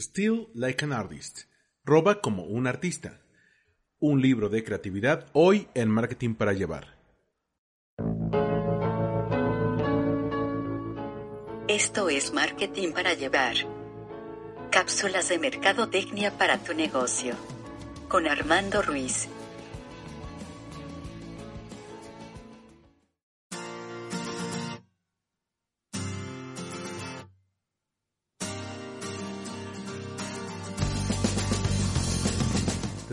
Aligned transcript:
Still 0.00 0.48
Like 0.54 0.82
an 0.82 0.94
Artist. 0.94 1.40
Roba 1.84 2.22
como 2.22 2.44
un 2.44 2.66
artista. 2.66 3.20
Un 3.98 4.22
libro 4.22 4.48
de 4.48 4.64
creatividad 4.64 5.26
hoy 5.34 5.68
en 5.74 5.90
Marketing 5.90 6.34
para 6.34 6.54
Llevar. 6.54 6.96
Esto 11.68 12.08
es 12.08 12.32
Marketing 12.32 12.92
para 12.92 13.12
Llevar. 13.12 13.56
Cápsulas 14.70 15.28
de 15.28 15.38
mercadotecnia 15.38 16.30
para 16.30 16.56
tu 16.56 16.72
negocio. 16.72 17.34
Con 18.08 18.26
Armando 18.26 18.80
Ruiz. 18.80 19.28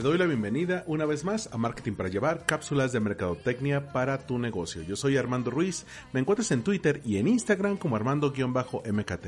Doy 0.08 0.18
la 0.18 0.26
bienvenida 0.26 0.86
una 0.88 1.06
vez 1.06 1.26
más 1.26 1.50
a 1.52 1.58
Marketing 1.58 1.92
para 1.92 2.08
Llevar, 2.08 2.46
cápsulas 2.46 2.94
de 2.94 3.02
mercadotecnia 3.02 3.92
para 3.92 4.26
tu 4.26 4.40
negocio. 4.40 4.82
Yo 4.84 4.96
soy 4.96 5.18
Armando 5.18 5.52
Ruiz, 5.52 5.86
me 6.14 6.22
encuentras 6.22 6.50
en 6.52 6.64
Twitter 6.64 7.02
y 7.04 7.18
en 7.18 7.28
Instagram 7.28 7.76
como 7.76 7.98
Armando-MKT. 7.98 9.26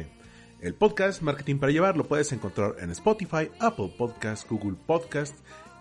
El 0.62 0.74
podcast 0.76 1.22
Marketing 1.22 1.58
para 1.58 1.74
Llevar 1.74 1.98
lo 1.98 2.06
puedes 2.06 2.32
encontrar 2.32 2.76
en 2.80 2.92
Spotify, 2.92 3.52
Apple 3.60 3.94
Podcast, 3.98 4.50
Google 4.50 4.78
Podcast, 4.88 5.36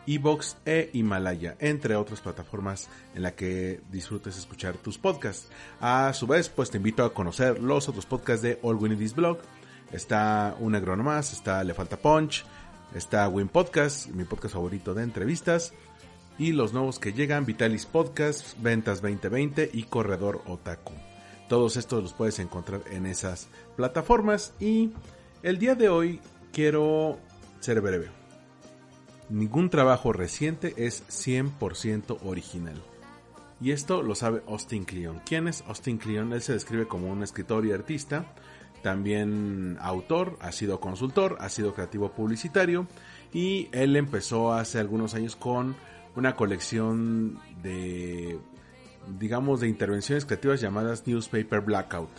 Evox 0.08 0.56
e 0.66 0.90
Himalaya, 0.92 1.56
entre 1.60 1.94
otras 1.94 2.20
plataformas 2.20 2.88
en 3.14 3.22
la 3.22 3.36
que 3.36 3.80
disfrutes 3.92 4.36
escuchar 4.36 4.78
tus 4.78 4.98
podcasts. 4.98 5.48
A 5.80 6.12
su 6.12 6.26
vez, 6.26 6.48
pues 6.48 6.72
te 6.72 6.78
invito 6.78 7.04
a 7.04 7.14
conocer 7.14 7.62
los 7.62 7.88
otros 7.88 8.04
podcasts 8.04 8.42
de 8.42 8.58
All 8.62 8.74
We 8.74 8.88
Need 8.88 9.00
Is 9.00 9.14
Blog. 9.14 9.38
Está 9.92 10.56
Un 10.58 10.72
Negro 10.72 10.96
Más, 10.96 11.32
está 11.32 11.62
Le 11.62 11.72
Falta 11.72 11.96
Punch, 11.96 12.44
Está 12.94 13.28
Win 13.28 13.48
Podcast, 13.48 14.08
mi 14.08 14.24
podcast 14.24 14.54
favorito 14.54 14.94
de 14.94 15.02
entrevistas. 15.02 15.74
Y 16.38 16.52
los 16.52 16.72
nuevos 16.72 16.98
que 16.98 17.12
llegan, 17.12 17.44
Vitalis 17.44 17.84
Podcast, 17.84 18.56
Ventas 18.60 19.02
2020 19.02 19.70
y 19.72 19.82
Corredor 19.84 20.42
Otaku. 20.46 20.94
Todos 21.48 21.76
estos 21.76 22.02
los 22.02 22.12
puedes 22.14 22.38
encontrar 22.38 22.82
en 22.90 23.06
esas 23.06 23.48
plataformas. 23.76 24.54
Y 24.58 24.92
el 25.42 25.58
día 25.58 25.74
de 25.74 25.88
hoy 25.88 26.20
quiero 26.52 27.18
ser 27.60 27.80
breve. 27.80 28.08
Ningún 29.28 29.68
trabajo 29.68 30.12
reciente 30.12 30.74
es 30.78 31.02
100% 31.08 32.18
original. 32.24 32.80
Y 33.60 33.72
esto 33.72 34.02
lo 34.02 34.14
sabe 34.14 34.42
Austin 34.46 34.84
Kleon. 34.84 35.20
¿Quién 35.26 35.48
es 35.48 35.62
Austin 35.66 35.98
Kleon? 35.98 36.32
Él 36.32 36.40
se 36.40 36.52
describe 36.52 36.86
como 36.86 37.10
un 37.10 37.22
escritor 37.22 37.66
y 37.66 37.72
artista 37.72 38.26
también 38.82 39.76
autor, 39.80 40.36
ha 40.40 40.52
sido 40.52 40.80
consultor, 40.80 41.36
ha 41.40 41.48
sido 41.48 41.74
creativo 41.74 42.12
publicitario 42.12 42.86
y 43.32 43.68
él 43.72 43.96
empezó 43.96 44.52
hace 44.52 44.78
algunos 44.78 45.14
años 45.14 45.36
con 45.36 45.76
una 46.16 46.34
colección 46.36 47.38
de, 47.62 48.38
digamos, 49.18 49.60
de 49.60 49.68
intervenciones 49.68 50.24
creativas 50.24 50.60
llamadas 50.60 51.06
Newspaper 51.06 51.60
Blackout. 51.60 52.10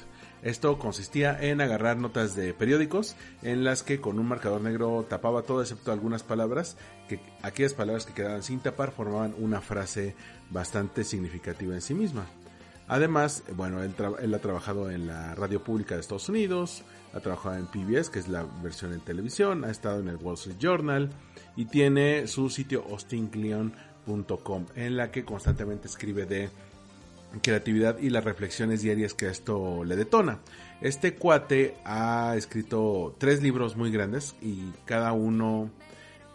Esto 0.41 0.79
consistía 0.79 1.37
en 1.41 1.59
agarrar 1.59 1.97
notas 1.97 2.33
de 2.33 2.53
periódicos 2.53 3.17
en 3.41 3.65
las 3.65 3.83
que 3.83 3.99
con 3.99 4.19
un 4.19 4.27
marcador 4.27 4.61
negro 4.61 5.05
tapaba 5.09 5.41
todo 5.41 5.61
excepto 5.61 5.91
algunas 5.91 6.23
palabras, 6.23 6.77
que 7.09 7.19
aquellas 7.41 7.73
palabras 7.73 8.05
que 8.05 8.13
quedaban 8.13 8.41
sin 8.41 8.61
tapar 8.61 8.91
formaban 8.91 9.35
una 9.37 9.59
frase 9.59 10.15
bastante 10.49 11.03
significativa 11.03 11.73
en 11.73 11.81
sí 11.81 11.93
misma. 11.93 12.25
Además, 12.89 13.43
bueno, 13.55 13.83
él, 13.83 14.33
ha 14.33 14.39
trabajado 14.39 14.89
en 14.89 15.05
la 15.05 15.35
radio 15.35 15.63
pública 15.63 15.93
de 15.93 16.01
Estados 16.01 16.27
Unidos, 16.27 16.83
ha 17.13 17.19
trabajado 17.19 17.55
en 17.55 17.67
PBS, 17.67 18.09
que 18.09 18.17
es 18.17 18.27
la 18.27 18.47
versión 18.63 18.93
en 18.93 18.99
televisión, 18.99 19.63
ha 19.63 19.69
estado 19.69 19.99
en 19.99 20.07
el 20.07 20.15
Wall 20.15 20.33
Street 20.33 20.57
Journal 20.59 21.11
y 21.55 21.65
tiene 21.65 22.25
su 22.25 22.49
sitio 22.49 22.83
austincleon.com 22.89 24.65
en 24.75 24.97
la 24.97 25.11
que 25.11 25.23
constantemente 25.23 25.87
escribe 25.87 26.25
de 26.25 26.49
creatividad 27.43 27.99
y 27.99 28.09
las 28.09 28.23
reflexiones 28.23 28.81
diarias 28.81 29.13
que 29.13 29.27
esto 29.27 29.83
le 29.83 29.95
detona. 29.95 30.39
Este 30.81 31.13
cuate 31.13 31.75
ha 31.85 32.33
escrito 32.35 33.15
tres 33.19 33.43
libros 33.43 33.77
muy 33.77 33.91
grandes 33.91 34.35
y 34.41 34.71
cada 34.85 35.11
uno 35.11 35.69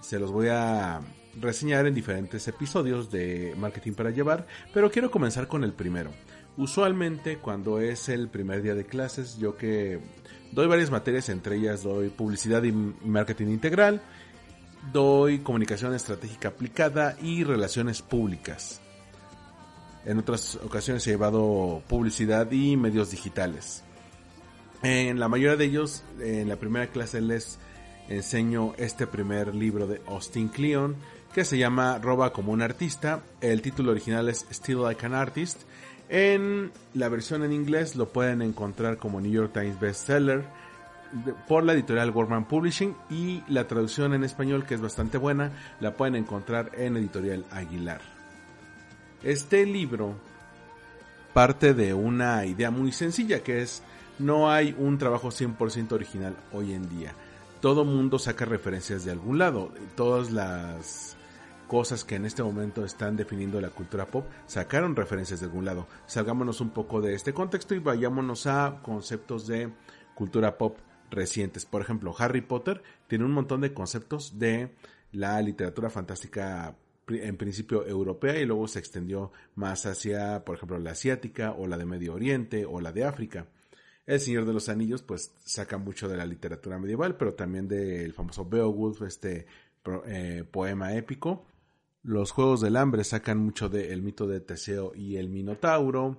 se 0.00 0.20
los 0.20 0.30
voy 0.30 0.48
a 0.52 1.00
reseñar 1.40 1.86
en 1.86 1.94
diferentes 1.94 2.46
episodios 2.46 3.10
de 3.10 3.54
Marketing 3.58 3.94
para 3.94 4.10
Llevar, 4.10 4.46
pero 4.72 4.88
quiero 4.88 5.10
comenzar 5.10 5.48
con 5.48 5.64
el 5.64 5.72
primero. 5.72 6.12
Usualmente 6.56 7.38
cuando 7.38 7.80
es 7.80 8.08
el 8.08 8.28
primer 8.28 8.62
día 8.62 8.74
de 8.74 8.84
clases, 8.84 9.38
yo 9.38 9.56
que 9.56 10.00
doy 10.52 10.68
varias 10.68 10.90
materias, 10.90 11.28
entre 11.28 11.56
ellas 11.56 11.82
doy 11.82 12.10
publicidad 12.10 12.62
y 12.62 12.72
marketing 12.72 13.48
integral, 13.48 14.02
doy 14.92 15.40
comunicación 15.40 15.94
estratégica 15.94 16.48
aplicada 16.48 17.16
y 17.20 17.42
relaciones 17.42 18.02
públicas. 18.02 18.80
En 20.04 20.18
otras 20.18 20.56
ocasiones 20.56 21.06
he 21.06 21.10
llevado 21.10 21.82
publicidad 21.88 22.50
y 22.52 22.76
medios 22.76 23.10
digitales. 23.10 23.82
En 24.82 25.18
la 25.18 25.28
mayoría 25.28 25.56
de 25.56 25.64
ellos, 25.64 26.04
en 26.20 26.48
la 26.48 26.56
primera 26.56 26.86
clase 26.88 27.20
les 27.20 27.58
enseño 28.08 28.74
este 28.76 29.06
primer 29.06 29.54
libro 29.54 29.86
de 29.86 30.02
Austin 30.06 30.48
Kleon 30.48 30.96
que 31.32 31.44
se 31.44 31.58
llama 31.58 31.98
Roba 31.98 32.32
como 32.32 32.52
un 32.52 32.62
artista. 32.62 33.24
El 33.40 33.60
título 33.60 33.90
original 33.90 34.28
es 34.28 34.46
Still 34.52 34.82
Like 34.82 35.04
an 35.04 35.14
Artist 35.14 35.62
en 36.14 36.70
la 36.94 37.08
versión 37.08 37.42
en 37.42 37.52
inglés 37.52 37.96
lo 37.96 38.08
pueden 38.08 38.40
encontrar 38.40 38.98
como 38.98 39.20
New 39.20 39.32
York 39.32 39.52
Times 39.52 39.80
Bestseller 39.80 40.44
por 41.48 41.64
la 41.64 41.72
editorial 41.72 42.12
Gorman 42.12 42.46
Publishing 42.46 42.94
y 43.10 43.42
la 43.48 43.66
traducción 43.66 44.14
en 44.14 44.22
español 44.22 44.64
que 44.64 44.74
es 44.74 44.80
bastante 44.80 45.18
buena 45.18 45.50
la 45.80 45.94
pueden 45.94 46.14
encontrar 46.14 46.70
en 46.74 46.96
editorial 46.96 47.44
Aguilar. 47.50 48.00
Este 49.24 49.66
libro 49.66 50.14
parte 51.32 51.74
de 51.74 51.94
una 51.94 52.46
idea 52.46 52.70
muy 52.70 52.92
sencilla 52.92 53.42
que 53.42 53.62
es 53.62 53.82
no 54.20 54.52
hay 54.52 54.72
un 54.78 54.98
trabajo 54.98 55.30
100% 55.30 55.90
original 55.94 56.36
hoy 56.52 56.74
en 56.74 56.88
día. 56.96 57.12
Todo 57.60 57.84
mundo 57.84 58.20
saca 58.20 58.44
referencias 58.44 59.04
de 59.04 59.10
algún 59.10 59.38
lado. 59.38 59.72
Todas 59.96 60.30
las 60.30 61.13
cosas 61.74 62.04
que 62.04 62.14
en 62.14 62.24
este 62.24 62.40
momento 62.40 62.84
están 62.84 63.16
definiendo 63.16 63.60
la 63.60 63.68
cultura 63.68 64.06
pop 64.06 64.28
sacaron 64.46 64.94
referencias 64.94 65.40
de 65.40 65.46
algún 65.46 65.64
lado. 65.64 65.88
Salgámonos 66.06 66.60
un 66.60 66.70
poco 66.70 67.00
de 67.00 67.14
este 67.14 67.34
contexto 67.34 67.74
y 67.74 67.80
vayámonos 67.80 68.46
a 68.46 68.78
conceptos 68.80 69.48
de 69.48 69.72
cultura 70.14 70.56
pop 70.56 70.78
recientes. 71.10 71.66
Por 71.66 71.82
ejemplo, 71.82 72.14
Harry 72.16 72.42
Potter 72.42 72.80
tiene 73.08 73.24
un 73.24 73.32
montón 73.32 73.60
de 73.60 73.74
conceptos 73.74 74.38
de 74.38 74.72
la 75.10 75.42
literatura 75.42 75.90
fantástica 75.90 76.76
en 77.08 77.36
principio 77.36 77.84
europea 77.84 78.38
y 78.38 78.46
luego 78.46 78.68
se 78.68 78.78
extendió 78.78 79.32
más 79.56 79.84
hacia, 79.84 80.44
por 80.44 80.54
ejemplo, 80.54 80.78
la 80.78 80.92
asiática 80.92 81.54
o 81.58 81.66
la 81.66 81.76
de 81.76 81.86
Medio 81.86 82.14
Oriente 82.14 82.66
o 82.66 82.80
la 82.80 82.92
de 82.92 83.02
África. 83.02 83.48
El 84.06 84.20
Señor 84.20 84.44
de 84.44 84.52
los 84.52 84.68
Anillos 84.68 85.02
pues 85.02 85.32
saca 85.44 85.76
mucho 85.76 86.06
de 86.06 86.18
la 86.18 86.24
literatura 86.24 86.78
medieval, 86.78 87.16
pero 87.16 87.34
también 87.34 87.66
del 87.66 88.12
famoso 88.12 88.44
Beowulf, 88.44 89.02
este 89.02 89.48
eh, 90.06 90.44
poema 90.48 90.94
épico. 90.94 91.46
Los 92.04 92.32
Juegos 92.32 92.60
del 92.60 92.76
Hambre 92.76 93.02
sacan 93.02 93.38
mucho 93.38 93.70
del 93.70 94.02
mito 94.02 94.26
de 94.26 94.38
Teseo 94.38 94.92
y 94.94 95.16
el 95.16 95.30
Minotauro. 95.30 96.18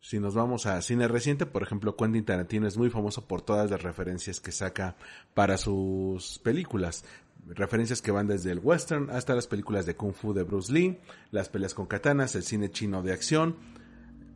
Si 0.00 0.18
nos 0.18 0.34
vamos 0.34 0.64
a 0.64 0.80
cine 0.80 1.08
reciente, 1.08 1.44
por 1.44 1.62
ejemplo, 1.62 1.94
Quentin 1.94 2.24
Tarantino 2.24 2.66
es 2.66 2.78
muy 2.78 2.88
famoso 2.88 3.28
por 3.28 3.42
todas 3.42 3.70
las 3.70 3.82
referencias 3.82 4.40
que 4.40 4.50
saca 4.50 4.96
para 5.34 5.58
sus 5.58 6.38
películas. 6.38 7.04
Referencias 7.48 8.00
que 8.00 8.12
van 8.12 8.26
desde 8.26 8.50
el 8.50 8.60
western 8.60 9.10
hasta 9.10 9.34
las 9.34 9.46
películas 9.46 9.84
de 9.84 9.94
kung 9.94 10.14
fu 10.14 10.32
de 10.32 10.42
Bruce 10.42 10.72
Lee, 10.72 10.98
las 11.32 11.50
peleas 11.50 11.74
con 11.74 11.84
katanas, 11.84 12.34
el 12.34 12.42
cine 12.42 12.70
chino 12.70 13.02
de 13.02 13.12
acción 13.12 13.56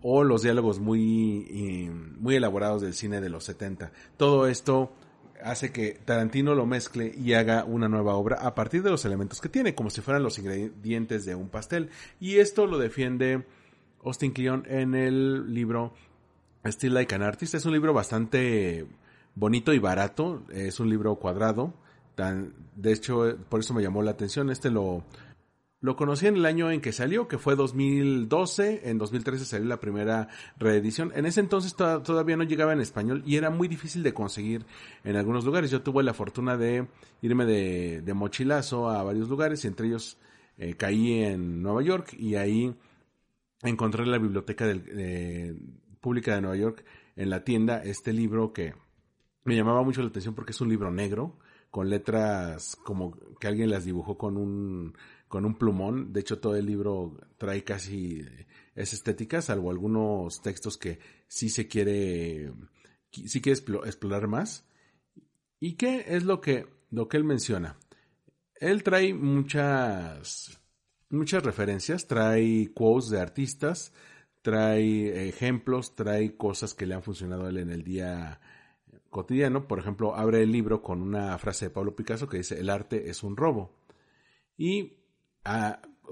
o 0.02 0.22
los 0.22 0.42
diálogos 0.42 0.80
muy, 0.80 1.90
muy 2.18 2.36
elaborados 2.36 2.82
del 2.82 2.92
cine 2.92 3.22
de 3.22 3.30
los 3.30 3.44
70. 3.44 3.90
Todo 4.18 4.46
esto 4.46 4.92
hace 5.44 5.72
que 5.72 5.98
Tarantino 6.04 6.54
lo 6.54 6.66
mezcle 6.66 7.14
y 7.16 7.34
haga 7.34 7.64
una 7.64 7.88
nueva 7.88 8.14
obra 8.14 8.36
a 8.36 8.54
partir 8.54 8.82
de 8.82 8.90
los 8.90 9.04
elementos 9.04 9.40
que 9.40 9.48
tiene, 9.48 9.74
como 9.74 9.90
si 9.90 10.00
fueran 10.00 10.22
los 10.22 10.38
ingredientes 10.38 11.24
de 11.24 11.34
un 11.34 11.48
pastel. 11.48 11.90
Y 12.20 12.36
esto 12.36 12.66
lo 12.66 12.78
defiende 12.78 13.44
Austin 14.04 14.32
Kleon 14.32 14.64
en 14.68 14.94
el 14.94 15.52
libro 15.52 15.92
Still 16.64 16.94
Like 16.94 17.14
an 17.14 17.22
Artist. 17.22 17.54
Es 17.54 17.64
un 17.64 17.72
libro 17.72 17.92
bastante 17.92 18.86
bonito 19.34 19.72
y 19.72 19.78
barato. 19.78 20.42
Es 20.50 20.80
un 20.80 20.90
libro 20.90 21.16
cuadrado. 21.16 21.74
Tan, 22.14 22.54
de 22.76 22.92
hecho, 22.92 23.36
por 23.48 23.60
eso 23.60 23.74
me 23.74 23.82
llamó 23.82 24.02
la 24.02 24.10
atención. 24.10 24.50
Este 24.50 24.70
lo, 24.70 25.04
lo 25.82 25.96
conocí 25.96 26.26
en 26.26 26.36
el 26.36 26.44
año 26.44 26.70
en 26.70 26.82
que 26.82 26.92
salió, 26.92 27.26
que 27.26 27.38
fue 27.38 27.56
2012. 27.56 28.82
En 28.90 28.98
2013 28.98 29.44
salió 29.46 29.66
la 29.66 29.80
primera 29.80 30.28
reedición. 30.58 31.10
En 31.14 31.24
ese 31.24 31.40
entonces 31.40 31.74
todavía 31.74 32.36
no 32.36 32.44
llegaba 32.44 32.74
en 32.74 32.80
español 32.80 33.22
y 33.24 33.36
era 33.36 33.48
muy 33.48 33.66
difícil 33.66 34.02
de 34.02 34.12
conseguir 34.12 34.66
en 35.04 35.16
algunos 35.16 35.44
lugares. 35.44 35.70
Yo 35.70 35.80
tuve 35.82 36.02
la 36.02 36.12
fortuna 36.12 36.58
de 36.58 36.86
irme 37.22 37.46
de, 37.46 38.12
mochilazo 38.14 38.90
a 38.90 39.02
varios 39.02 39.28
lugares 39.30 39.64
y 39.64 39.68
entre 39.68 39.86
ellos 39.86 40.18
eh, 40.58 40.74
caí 40.74 41.22
en 41.22 41.62
Nueva 41.62 41.82
York 41.82 42.14
y 42.18 42.34
ahí 42.34 42.74
encontré 43.62 44.02
en 44.02 44.10
la 44.10 44.18
biblioteca 44.18 44.66
pública 46.00 46.34
de 46.34 46.40
Nueva 46.42 46.56
York 46.56 46.84
en 47.16 47.30
la 47.30 47.42
tienda 47.42 47.82
este 47.82 48.12
libro 48.12 48.52
que 48.52 48.74
me 49.44 49.56
llamaba 49.56 49.82
mucho 49.82 50.02
la 50.02 50.08
atención 50.08 50.34
porque 50.34 50.52
es 50.52 50.60
un 50.60 50.68
libro 50.68 50.90
negro 50.90 51.38
con 51.70 51.88
letras 51.88 52.76
como 52.84 53.16
que 53.38 53.46
alguien 53.46 53.70
las 53.70 53.84
dibujó 53.84 54.18
con 54.18 54.36
un 54.36 54.94
con 55.30 55.46
un 55.46 55.56
plumón. 55.56 56.12
De 56.12 56.20
hecho, 56.20 56.40
todo 56.40 56.56
el 56.56 56.66
libro 56.66 57.16
trae 57.38 57.62
casi 57.62 58.26
esa 58.74 58.96
estética, 58.96 59.40
salvo 59.40 59.70
algunos 59.70 60.42
textos 60.42 60.76
que 60.76 60.98
sí 61.28 61.48
se 61.48 61.68
quiere, 61.68 62.52
sí 63.10 63.40
quiere 63.40 63.60
explorar 63.86 64.26
más. 64.26 64.68
¿Y 65.60 65.76
qué 65.76 66.04
es 66.08 66.24
lo 66.24 66.40
que, 66.40 66.66
lo 66.90 67.08
que 67.08 67.16
él 67.16 67.24
menciona? 67.24 67.78
Él 68.56 68.82
trae 68.82 69.14
muchas, 69.14 70.60
muchas 71.10 71.44
referencias, 71.44 72.08
trae 72.08 72.72
quotes 72.74 73.10
de 73.10 73.20
artistas, 73.20 73.92
trae 74.42 75.28
ejemplos, 75.28 75.94
trae 75.94 76.36
cosas 76.36 76.74
que 76.74 76.86
le 76.86 76.94
han 76.94 77.04
funcionado 77.04 77.46
a 77.46 77.50
él 77.50 77.58
en 77.58 77.70
el 77.70 77.84
día 77.84 78.40
cotidiano. 79.10 79.68
Por 79.68 79.78
ejemplo, 79.78 80.16
abre 80.16 80.42
el 80.42 80.50
libro 80.50 80.82
con 80.82 81.00
una 81.02 81.38
frase 81.38 81.66
de 81.66 81.70
Pablo 81.70 81.94
Picasso 81.94 82.28
que 82.28 82.38
dice, 82.38 82.58
el 82.58 82.68
arte 82.68 83.10
es 83.10 83.22
un 83.22 83.36
robo. 83.36 83.78
Y 84.56 84.99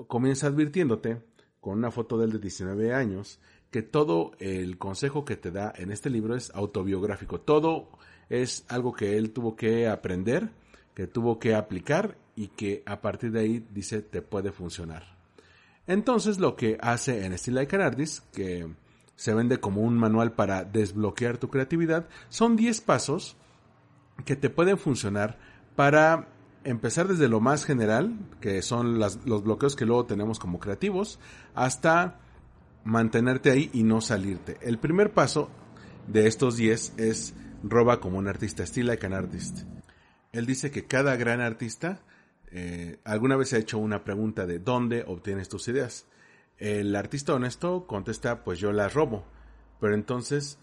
comienza 0.07 0.47
advirtiéndote, 0.47 1.23
con 1.61 1.79
una 1.79 1.91
foto 1.91 2.19
de 2.19 2.27
él 2.27 2.33
de 2.33 2.39
19 2.39 2.95
años, 2.95 3.41
que 3.71 3.83
todo 3.83 4.33
el 4.39 4.79
consejo 4.79 5.25
que 5.25 5.37
te 5.37 5.51
da 5.51 5.73
en 5.77 5.91
este 5.93 6.11
libro 6.11 6.35
es 6.35 6.51
autobiográfico. 6.55 7.41
Todo 7.41 7.91
es 8.29 8.65
algo 8.69 8.93
que 8.93 9.17
él 9.19 9.33
tuvo 9.33 9.57
que 9.57 9.89
aprender, 9.89 10.51
que 10.95 11.07
tuvo 11.07 11.39
que 11.39 11.55
aplicar 11.55 12.17
y 12.35 12.49
que 12.49 12.83
a 12.87 13.01
partir 13.01 13.33
de 13.33 13.41
ahí 13.41 13.67
dice 13.73 14.03
te 14.03 14.23
puede 14.23 14.53
funcionar. 14.53 15.05
Entonces 15.87 16.39
lo 16.39 16.57
que 16.57 16.79
hace 16.81 17.25
en 17.25 17.37
Steel 17.37 17.57
Like 17.57 17.77
an 17.77 17.83
Artist, 17.83 18.25
que 18.33 18.69
se 19.17 19.35
vende 19.35 19.59
como 19.59 19.83
un 19.83 19.99
manual 19.99 20.33
para 20.33 20.65
desbloquear 20.65 21.39
tu 21.39 21.49
creatividad, 21.49 22.09
son 22.29 22.57
10 22.57 22.81
pasos 22.83 23.37
que 24.25 24.37
te 24.37 24.51
pueden 24.51 24.79
funcionar 24.79 25.39
para 25.77 26.29
empezar 26.65 27.09
desde 27.09 27.29
lo 27.29 27.41
más 27.41 27.65
general, 27.65 28.19
que 28.41 28.63
son 28.63 28.99
los 28.99 29.43
bloqueos 29.43 29.77
que 29.77 29.87
luego 29.87 30.07
tenemos 30.07 30.39
como 30.39 30.59
creativos, 30.59 31.19
hasta 31.55 32.21
mantenerte 32.85 33.51
ahí 33.51 33.71
y 33.73 33.83
no 33.83 34.01
salirte. 34.01 34.57
El 34.61 34.79
primer 34.79 35.13
paso 35.13 35.51
de 36.07 36.27
estos 36.27 36.57
10 36.57 36.95
es 36.99 37.35
roba 37.63 38.01
como 38.01 38.19
un 38.19 38.29
artista, 38.29 38.65
Steel 38.67 38.87
Like 38.87 39.07
an 39.07 39.15
Artist. 39.15 39.61
Él 40.33 40.47
dice 40.47 40.71
que 40.71 40.87
cada 40.87 41.17
gran 41.17 41.41
artista 41.41 42.01
eh, 42.51 42.99
alguna 43.05 43.37
vez 43.37 43.53
ha 43.53 43.59
hecho 43.59 43.79
una 43.79 44.05
pregunta 44.05 44.47
de 44.47 44.59
dónde 44.59 45.05
obtienes 45.07 45.49
tus 45.49 45.69
ideas. 45.69 46.07
El 46.57 46.95
artista 46.97 47.35
honesto 47.35 47.87
contesta, 47.87 48.43
pues 48.45 48.59
yo 48.59 48.73
las 48.73 48.95
robo. 48.95 49.25
Pero 49.81 49.95
entonces, 49.95 50.59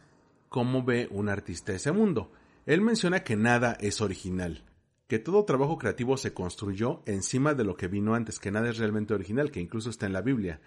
¿cómo 0.50 0.84
ve 0.84 1.08
un 1.12 1.30
artista 1.30 1.74
ese 1.74 1.92
mundo? 1.92 2.32
Él 2.66 2.82
menciona 2.82 3.24
que 3.24 3.36
nada 3.36 3.78
es 3.80 4.02
original, 4.02 4.64
que 5.08 5.20
todo 5.20 5.46
trabajo 5.46 5.78
creativo 5.78 6.18
se 6.18 6.34
construyó 6.34 7.04
encima 7.06 7.54
de 7.54 7.64
lo 7.64 7.78
que 7.78 7.88
vino 7.88 8.16
antes, 8.16 8.40
que 8.40 8.52
nada 8.52 8.70
es 8.70 8.78
realmente 8.78 9.14
original, 9.14 9.52
que 9.52 9.60
incluso 9.60 9.90
está 9.90 10.06
en 10.06 10.14
la 10.14 10.22
Biblia. 10.22 10.62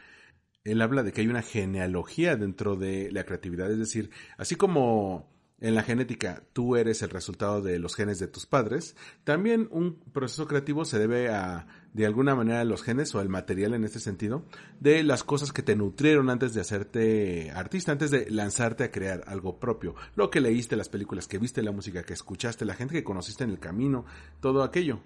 Él 0.65 0.83
habla 0.83 1.03
de 1.03 1.13
que 1.13 1.23
hay 1.23 1.29
una 1.29 1.43
genealogía 1.43 2.37
dentro 2.37 2.77
de 2.77 3.11
la 3.11 3.25
creatividad, 3.25 3.71
es 3.71 3.79
decir, 3.79 4.11
así 4.37 4.55
como 4.55 5.38
en 5.61 5.75
la 5.75 5.83
genética 5.83 6.43
tú 6.53 6.77
eres 6.77 7.03
el 7.03 7.11
resultado 7.11 7.61
de 7.63 7.79
los 7.79 7.97
genes 7.97 8.19
de 8.19 8.29
tus 8.29 8.47
padres, 8.47 8.97
también 9.25 9.69
un 9.71 9.99
proceso 10.13 10.47
creativo 10.47 10.85
se 10.85 10.99
debe 10.99 11.31
a, 11.31 11.67
de 11.93 12.07
alguna 12.07 12.35
manera, 12.35 12.65
los 12.65 12.83
genes 12.83 13.15
o 13.15 13.21
el 13.21 13.29
material 13.29 13.75
en 13.75 13.85
este 13.85 13.99
sentido, 13.99 14.45
de 14.79 15.03
las 15.03 15.25
cosas 15.25 15.53
que 15.53 15.63
te 15.63 15.75
nutrieron 15.75 16.31
antes 16.31 16.55
de 16.55 16.61
hacerte 16.61 17.51
artista, 17.51 17.93
antes 17.93 18.11
de 18.11 18.31
lanzarte 18.31 18.85
a 18.85 18.93
crear 18.93 19.25
algo 19.27 19.59
propio. 19.59 19.95
Lo 20.15 20.31
que 20.31 20.41
leíste, 20.41 20.77
las 20.77 20.89
películas 20.89 21.27
que 21.27 21.39
viste, 21.39 21.63
la 21.63 21.73
música 21.73 22.05
que 22.05 22.13
escuchaste, 22.13 22.65
la 22.65 22.75
gente 22.75 22.95
que 22.95 23.05
conociste 23.05 23.45
en 23.45 23.51
el 23.51 23.59
camino, 23.59 24.05
todo 24.41 24.63
aquello. 24.63 25.01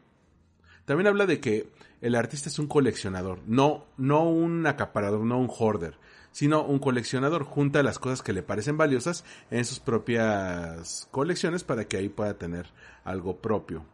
También 0.84 1.06
habla 1.06 1.26
de 1.26 1.40
que 1.40 1.70
el 2.00 2.14
artista 2.14 2.48
es 2.48 2.58
un 2.58 2.66
coleccionador, 2.66 3.40
no, 3.46 3.86
no 3.96 4.28
un 4.28 4.66
acaparador, 4.66 5.24
no 5.24 5.38
un 5.38 5.48
hoarder 5.48 5.96
sino 6.32 6.64
un 6.64 6.78
coleccionador 6.78 7.44
junta 7.44 7.82
las 7.82 7.98
cosas 7.98 8.22
que 8.22 8.32
le 8.32 8.42
parecen 8.42 8.76
valiosas 8.76 9.24
en 9.50 9.64
sus 9.64 9.78
propias 9.78 11.06
colecciones 11.10 11.62
para 11.62 11.84
que 11.84 11.98
ahí 11.98 12.08
pueda 12.08 12.34
tener 12.34 12.66
algo 13.04 13.36
propio. 13.36 13.84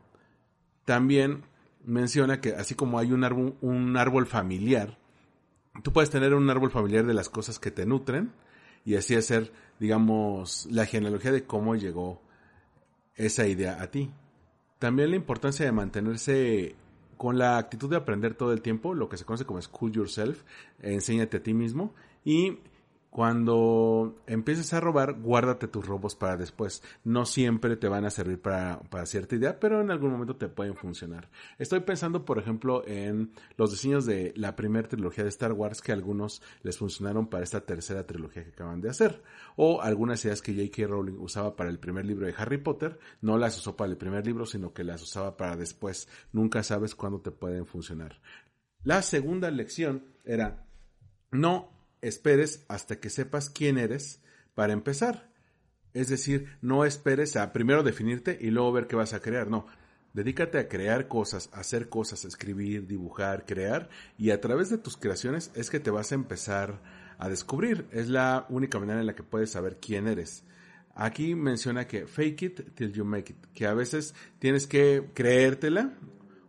También 0.85 1.43
menciona 1.85 2.41
que 2.41 2.55
así 2.55 2.75
como 2.75 2.99
hay 2.99 3.13
un 3.13 3.25
árbol, 3.25 3.57
un 3.61 3.97
árbol 3.97 4.27
familiar, 4.27 4.97
tú 5.83 5.93
puedes 5.93 6.11
tener 6.11 6.33
un 6.33 6.49
árbol 6.49 6.71
familiar 6.71 7.05
de 7.05 7.15
las 7.15 7.29
cosas 7.29 7.59
que 7.59 7.71
te 7.71 7.87
nutren 7.87 8.33
y 8.85 8.95
así 8.95 9.17
hacer, 9.17 9.53
digamos, 9.81 10.67
la 10.71 10.87
genealogía 10.87 11.33
de 11.33 11.45
cómo 11.45 11.75
llegó 11.75 12.23
esa 13.17 13.47
idea 13.47 13.83
a 13.83 13.91
ti. 13.91 14.11
También 14.79 15.11
la 15.11 15.17
importancia 15.17 15.67
de 15.67 15.73
mantenerse 15.73 16.77
con 17.17 17.37
la 17.37 17.59
actitud 17.59 17.91
de 17.91 17.97
aprender 17.97 18.35
todo 18.35 18.53
el 18.53 18.63
tiempo, 18.63 18.95
lo 18.95 19.09
que 19.09 19.17
se 19.17 19.25
conoce 19.25 19.45
como 19.45 19.61
school 19.61 19.91
yourself, 19.91 20.45
enséñate 20.81 21.39
a 21.39 21.43
ti 21.43 21.53
mismo 21.53 21.93
y 22.25 22.59
cuando 23.11 24.23
empieces 24.27 24.73
a 24.75 24.81
robar, 24.81 25.15
guárdate 25.15 25.67
tus 25.67 25.87
robos 25.87 26.15
para 26.15 26.37
después. 26.37 26.83
No 27.05 27.25
siempre 27.25 27.77
te 27.77 27.89
van 27.89 28.05
a 28.05 28.11
servir 28.11 28.41
para, 28.41 28.81
para, 28.91 29.07
cierta 29.07 29.35
idea, 29.35 29.59
pero 29.59 29.81
en 29.81 29.91
algún 29.91 30.13
momento 30.13 30.37
te 30.37 30.49
pueden 30.49 30.77
funcionar. 30.77 31.31
Estoy 31.59 31.81
pensando, 31.81 32.25
por 32.25 32.39
ejemplo, 32.39 32.87
en 32.87 33.33
los 33.57 33.71
diseños 33.71 34.05
de 34.05 34.33
la 34.37 34.55
primera 34.55 34.87
trilogía 34.87 35.25
de 35.25 35.31
Star 35.31 35.53
Wars 35.53 35.81
que 35.81 35.93
algunos 35.93 36.43
les 36.63 36.77
funcionaron 36.77 37.29
para 37.29 37.45
esta 37.45 37.63
tercera 37.63 38.07
trilogía 38.07 38.45
que 38.45 38.51
acaban 38.51 38.83
de 38.83 38.91
hacer. 38.91 39.23
O 39.57 39.81
algunas 39.81 40.23
ideas 40.25 40.43
que 40.43 40.55
J.K. 40.55 40.87
Rowling 40.87 41.19
usaba 41.19 41.57
para 41.57 41.71
el 41.71 41.79
primer 41.79 42.05
libro 42.05 42.27
de 42.27 42.35
Harry 42.37 42.59
Potter, 42.59 43.01
no 43.23 43.39
las 43.39 43.57
usó 43.57 43.75
para 43.75 43.91
el 43.91 43.97
primer 43.97 44.27
libro, 44.27 44.45
sino 44.45 44.75
que 44.75 44.85
las 44.85 45.03
usaba 45.03 45.37
para 45.37 45.57
después. 45.57 46.09
Nunca 46.33 46.63
sabes 46.63 46.95
cuándo 46.95 47.21
te 47.21 47.31
pueden 47.31 47.65
funcionar. 47.65 48.21
La 48.85 49.03
segunda 49.03 49.51
lección 49.51 50.05
era, 50.25 50.67
no 51.33 51.78
esperes 52.03 52.65
hasta 52.69 53.01
que 53.01 53.11
sepas 53.11 53.51
quién 53.51 53.79
eres 53.79 54.21
para 54.55 54.73
empezar. 54.73 55.31
Es 55.95 56.09
decir, 56.09 56.57
no 56.61 56.85
esperes 56.85 57.37
a 57.37 57.53
primero 57.53 57.83
definirte 57.83 58.39
y 58.41 58.51
luego 58.51 58.73
ver 58.73 58.87
qué 58.87 58.97
vas 58.97 59.15
a 59.15 59.21
crear. 59.21 59.49
No, 59.49 59.67
dedícate 60.13 60.59
a 60.59 60.69
crear 60.69 61.09
cosas, 61.09 61.51
hacer 61.53 61.89
cosas, 61.89 62.25
escribir, 62.25 62.87
dibujar, 62.87 63.47
crear 63.47 63.89
y 64.17 64.31
a 64.31 64.41
través 64.41 64.71
de 64.71 64.79
tus 64.79 64.97
creaciones 64.97 65.51
es 65.55 65.71
que 65.71 65.81
te 65.81 65.91
vas 65.91 66.13
a 66.13 66.17
empezar 66.17 66.81
a 67.19 67.29
descubrir. 67.29 67.87
Es 67.93 68.09
la 68.09 68.47
única 68.49 68.79
manera 68.79 69.01
en 69.01 69.07
la 69.07 69.15
que 69.15 69.23
puedes 69.23 69.51
saber 69.51 69.79
quién 69.81 70.07
eres. 70.07 70.45
Aquí 70.95 71.35
menciona 71.35 71.87
que 71.87 72.07
fake 72.07 72.43
it 72.43 72.75
till 72.75 72.93
you 72.93 73.05
make 73.05 73.33
it, 73.33 73.47
que 73.55 73.67
a 73.67 73.75
veces 73.75 74.15
tienes 74.41 74.67
que 74.67 75.11
creértela 75.15 75.95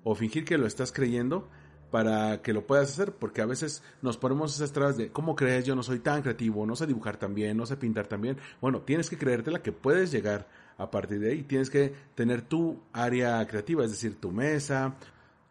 o 0.04 0.16
fingir 0.16 0.44
que 0.44 0.58
lo 0.58 0.66
estás 0.66 0.92
creyendo 0.92 1.50
para 1.92 2.42
que 2.42 2.54
lo 2.54 2.66
puedas 2.66 2.92
hacer, 2.92 3.14
porque 3.14 3.42
a 3.42 3.46
veces 3.46 3.84
nos 4.02 4.18
ponemos 4.18 4.56
esas 4.56 4.72
trabas 4.72 4.98
de, 4.98 5.12
¿cómo 5.12 5.36
crees? 5.36 5.66
Yo 5.66 5.76
no 5.76 5.84
soy 5.84 6.00
tan 6.00 6.22
creativo, 6.22 6.66
no 6.66 6.76
sé 6.76 6.88
dibujar 6.88 7.18
tan 7.18 7.34
bien, 7.34 7.58
no 7.58 7.66
sé 7.66 7.78
pintar 7.78 8.08
tan 8.08 8.22
bien. 8.22 8.38
Bueno, 8.62 8.82
tienes 8.82 9.10
que 9.10 9.18
creértela 9.18 9.62
que 9.62 9.72
puedes 9.72 10.12
llegar 10.12 10.48
a 10.78 10.90
partir 10.90 11.20
de 11.20 11.32
ahí. 11.32 11.44
Tienes 11.44 11.70
que 11.70 11.94
tener 12.16 12.42
tu 12.42 12.82
área 12.94 13.46
creativa, 13.48 13.84
es 13.84 13.92
decir, 13.92 14.16
tu 14.16 14.32
mesa, 14.32 14.96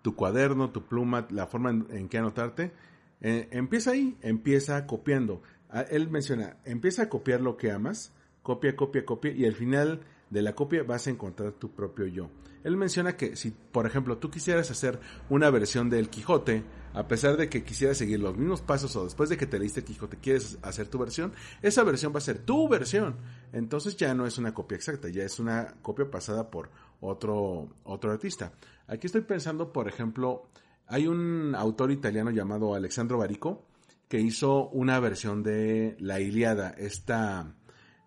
tu 0.02 0.14
cuaderno, 0.14 0.70
tu 0.70 0.84
pluma, 0.84 1.26
la 1.30 1.46
forma 1.46 1.70
en, 1.70 2.08
que 2.08 2.18
anotarte. 2.18 2.72
Eh, 3.20 3.48
empieza 3.52 3.92
ahí, 3.92 4.16
empieza 4.22 4.86
copiando. 4.86 5.42
Ah, 5.70 5.82
él 5.82 6.08
menciona, 6.08 6.56
empieza 6.64 7.02
a 7.02 7.08
copiar 7.08 7.40
lo 7.40 7.56
que 7.56 7.70
amas, 7.70 8.12
copia, 8.42 8.74
copia, 8.74 9.04
copia, 9.04 9.32
y 9.32 9.44
al 9.44 9.54
final 9.54 10.00
de 10.30 10.42
la 10.42 10.54
copia 10.54 10.82
vas 10.82 11.06
a 11.06 11.10
encontrar 11.10 11.52
tu 11.52 11.70
propio 11.70 12.06
yo. 12.06 12.30
Él 12.64 12.76
menciona 12.76 13.16
que 13.16 13.36
si, 13.36 13.50
por 13.50 13.86
ejemplo, 13.86 14.18
tú 14.18 14.30
quisieras 14.30 14.70
hacer 14.70 14.98
una 15.30 15.48
versión 15.50 15.90
del 15.90 16.10
Quijote, 16.10 16.64
a 16.92 17.06
pesar 17.06 17.36
de 17.36 17.48
que 17.48 17.62
quisieras 17.62 17.98
seguir 17.98 18.20
los 18.20 18.36
mismos 18.36 18.62
pasos 18.62 18.94
o 18.96 19.04
después 19.04 19.28
de 19.28 19.36
que 19.36 19.46
te 19.46 19.58
leíste 19.58 19.84
Quijote 19.84 20.16
quieres 20.18 20.58
hacer 20.62 20.88
tu 20.88 20.98
versión, 20.98 21.32
esa 21.62 21.84
versión 21.84 22.12
va 22.12 22.18
a 22.18 22.22
ser 22.22 22.38
tu 22.38 22.68
versión. 22.68 23.16
Entonces 23.52 23.96
ya 23.96 24.14
no 24.14 24.26
es 24.26 24.38
una 24.38 24.54
copia 24.54 24.76
exacta, 24.76 25.08
ya 25.08 25.22
es 25.22 25.38
una 25.38 25.74
copia 25.82 26.10
pasada 26.10 26.50
por 26.50 26.70
otro, 27.00 27.68
otro 27.84 28.10
artista. 28.10 28.52
Aquí 28.86 29.06
estoy 29.06 29.22
pensando, 29.22 29.72
por 29.72 29.88
ejemplo, 29.88 30.48
hay 30.86 31.06
un 31.06 31.54
autor 31.54 31.92
italiano 31.92 32.30
llamado 32.30 32.74
Alexandro 32.74 33.18
Barico 33.18 33.64
que 34.08 34.20
hizo 34.20 34.68
una 34.70 34.98
versión 35.00 35.42
de 35.42 35.96
La 36.00 36.20
Iliada, 36.20 36.70
esta 36.70 37.54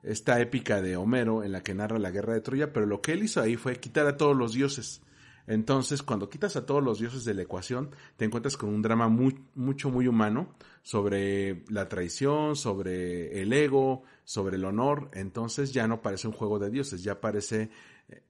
esta 0.04 0.40
épica 0.40 0.82
de 0.82 0.96
Homero 0.98 1.44
en 1.44 1.52
la 1.52 1.62
que 1.62 1.74
narra 1.74 2.00
la 2.00 2.12
guerra 2.12 2.34
de 2.34 2.42
Troya, 2.42 2.74
pero 2.74 2.86
lo 2.86 3.02
que 3.02 3.14
él 3.14 3.24
hizo 3.24 3.42
ahí 3.42 3.56
fue 3.56 3.80
quitar 3.80 4.08
a 4.08 4.18
todos 4.18 4.36
los 4.36 4.54
dioses. 4.54 5.02
Entonces, 5.48 6.04
cuando 6.04 6.30
quitas 6.30 6.56
a 6.56 6.66
todos 6.66 6.84
los 6.84 7.00
dioses 7.00 7.26
de 7.26 7.34
la 7.34 7.42
ecuación, 7.42 7.90
te 8.16 8.26
encuentras 8.26 8.58
con 8.58 8.70
un 8.70 8.82
drama 8.82 9.08
muy, 9.08 9.44
mucho, 9.56 9.90
muy 9.90 10.08
humano 10.08 10.56
sobre 10.84 11.64
la 11.68 11.90
traición, 11.90 12.56
sobre 12.56 13.42
el 13.42 13.52
ego, 13.52 14.04
sobre 14.24 14.58
el 14.58 14.66
honor. 14.66 15.10
Entonces 15.14 15.74
ya 15.74 15.88
no 15.88 16.02
parece 16.02 16.28
un 16.28 16.34
juego 16.34 16.60
de 16.60 16.70
dioses, 16.70 17.04
ya 17.04 17.20
parece 17.20 17.70
eh, 18.08 18.24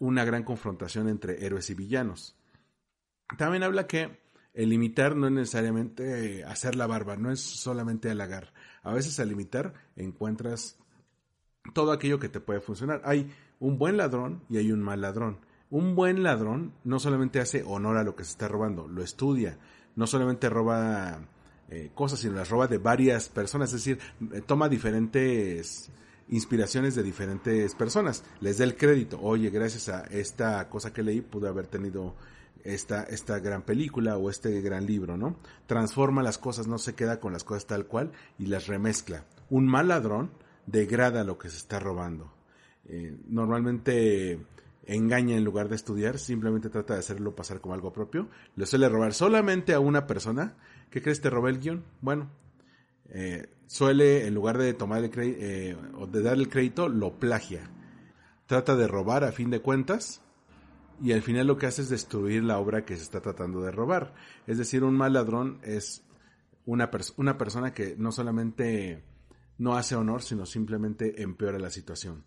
una 0.00 0.24
gran 0.24 0.42
confrontación 0.42 1.08
entre 1.08 1.44
héroes 1.44 1.70
y 1.70 1.74
villanos. 1.74 2.36
También 3.38 3.62
habla 3.62 3.86
que 3.86 4.20
el 4.52 4.70
limitar 4.70 5.16
no 5.16 5.26
es 5.26 5.32
necesariamente 5.32 6.44
hacer 6.44 6.76
la 6.76 6.86
barba, 6.86 7.16
no 7.16 7.30
es 7.30 7.40
solamente 7.40 8.10
halagar. 8.10 8.52
A 8.82 8.92
veces 8.92 9.18
al 9.20 9.28
limitar 9.28 9.74
encuentras 9.96 10.78
todo 11.72 11.92
aquello 11.92 12.18
que 12.18 12.28
te 12.28 12.40
puede 12.40 12.60
funcionar. 12.60 13.00
Hay 13.04 13.30
un 13.60 13.78
buen 13.78 13.96
ladrón 13.96 14.42
y 14.48 14.58
hay 14.58 14.72
un 14.72 14.82
mal 14.82 15.00
ladrón. 15.00 15.38
Un 15.70 15.94
buen 15.94 16.22
ladrón 16.22 16.72
no 16.84 16.98
solamente 16.98 17.40
hace 17.40 17.64
honor 17.64 17.96
a 17.96 18.04
lo 18.04 18.14
que 18.14 18.24
se 18.24 18.30
está 18.30 18.46
robando, 18.46 18.86
lo 18.86 19.02
estudia, 19.02 19.58
no 19.96 20.06
solamente 20.06 20.48
roba 20.48 21.18
eh, 21.68 21.90
cosas, 21.92 22.20
sino 22.20 22.34
las 22.34 22.50
roba 22.50 22.68
de 22.68 22.78
varias 22.78 23.28
personas, 23.28 23.72
es 23.72 23.84
decir, 23.84 23.98
eh, 24.32 24.42
toma 24.46 24.68
diferentes 24.68 25.90
inspiraciones 26.28 26.94
de 26.94 27.02
diferentes 27.02 27.74
personas, 27.74 28.22
les 28.40 28.58
da 28.58 28.64
el 28.64 28.76
crédito, 28.76 29.20
oye, 29.20 29.50
gracias 29.50 29.88
a 29.88 30.02
esta 30.04 30.68
cosa 30.68 30.92
que 30.92 31.02
leí 31.02 31.20
pude 31.20 31.48
haber 31.48 31.66
tenido 31.66 32.14
esta, 32.62 33.02
esta 33.04 33.38
gran 33.38 33.62
película 33.62 34.16
o 34.16 34.30
este 34.30 34.60
gran 34.60 34.86
libro, 34.86 35.16
¿no? 35.16 35.36
Transforma 35.66 36.22
las 36.22 36.38
cosas, 36.38 36.66
no 36.66 36.78
se 36.78 36.94
queda 36.94 37.20
con 37.20 37.32
las 37.32 37.44
cosas 37.44 37.66
tal 37.66 37.86
cual 37.86 38.12
y 38.38 38.46
las 38.46 38.66
remezcla. 38.66 39.24
Un 39.50 39.66
mal 39.66 39.88
ladrón 39.88 40.30
degrada 40.66 41.24
lo 41.24 41.38
que 41.38 41.48
se 41.48 41.56
está 41.56 41.78
robando. 41.78 42.32
Eh, 42.88 43.16
normalmente 43.28 44.38
engaña 44.84 45.36
en 45.36 45.44
lugar 45.44 45.68
de 45.68 45.76
estudiar, 45.76 46.18
simplemente 46.18 46.70
trata 46.70 46.94
de 46.94 47.00
hacerlo 47.00 47.34
pasar 47.34 47.60
como 47.60 47.74
algo 47.74 47.92
propio. 47.92 48.28
Le 48.54 48.66
suele 48.66 48.88
robar 48.88 49.14
solamente 49.14 49.74
a 49.74 49.80
una 49.80 50.06
persona. 50.06 50.56
¿Qué 50.90 51.02
crees? 51.02 51.20
¿Te 51.20 51.30
robé 51.30 51.50
el 51.50 51.60
guion? 51.60 51.84
Bueno, 52.00 52.30
eh, 53.08 53.48
suele, 53.66 54.26
en 54.26 54.34
lugar 54.34 54.58
de 54.58 54.74
tomar 54.74 55.02
el 55.02 55.10
eh, 55.16 55.76
o 55.98 56.06
de 56.06 56.22
dar 56.22 56.34
el 56.34 56.48
crédito, 56.48 56.88
lo 56.88 57.18
plagia. 57.18 57.70
Trata 58.46 58.76
de 58.76 58.86
robar 58.86 59.24
a 59.24 59.32
fin 59.32 59.50
de 59.50 59.60
cuentas 59.60 60.22
y 61.02 61.12
al 61.12 61.22
final 61.22 61.48
lo 61.48 61.58
que 61.58 61.66
hace 61.66 61.82
es 61.82 61.88
destruir 61.88 62.44
la 62.44 62.58
obra 62.58 62.84
que 62.84 62.96
se 62.96 63.02
está 63.02 63.20
tratando 63.20 63.60
de 63.62 63.72
robar. 63.72 64.14
Es 64.46 64.58
decir, 64.58 64.84
un 64.84 64.96
mal 64.96 65.12
ladrón 65.12 65.58
es 65.62 66.04
una, 66.64 66.90
una 67.16 67.38
persona 67.38 67.74
que 67.74 67.96
no 67.98 68.12
solamente 68.12 69.02
no 69.58 69.76
hace 69.76 69.94
honor, 69.96 70.22
sino 70.22 70.46
simplemente 70.46 71.22
empeora 71.22 71.58
la 71.58 71.70
situación. 71.70 72.24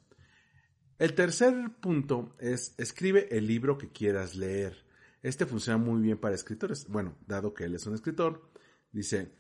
El 0.98 1.13
tercer 1.13 1.53
punto 1.79 2.36
es 2.39 2.75
escribe 2.77 3.27
el 3.31 3.48
libro 3.48 3.77
que 3.77 3.89
quieras 3.89 4.36
leer. 4.36 4.86
Este 5.21 5.45
funciona 5.45 5.77
muy 5.77 6.01
bien 6.01 6.17
para 6.17 6.36
escritores. 6.36 6.88
Bueno, 6.88 7.15
dado 7.25 7.53
que 7.53 7.65
él 7.65 7.75
es 7.75 7.86
un 7.88 7.93
escritor, 7.93 8.50
dice, 8.91 9.31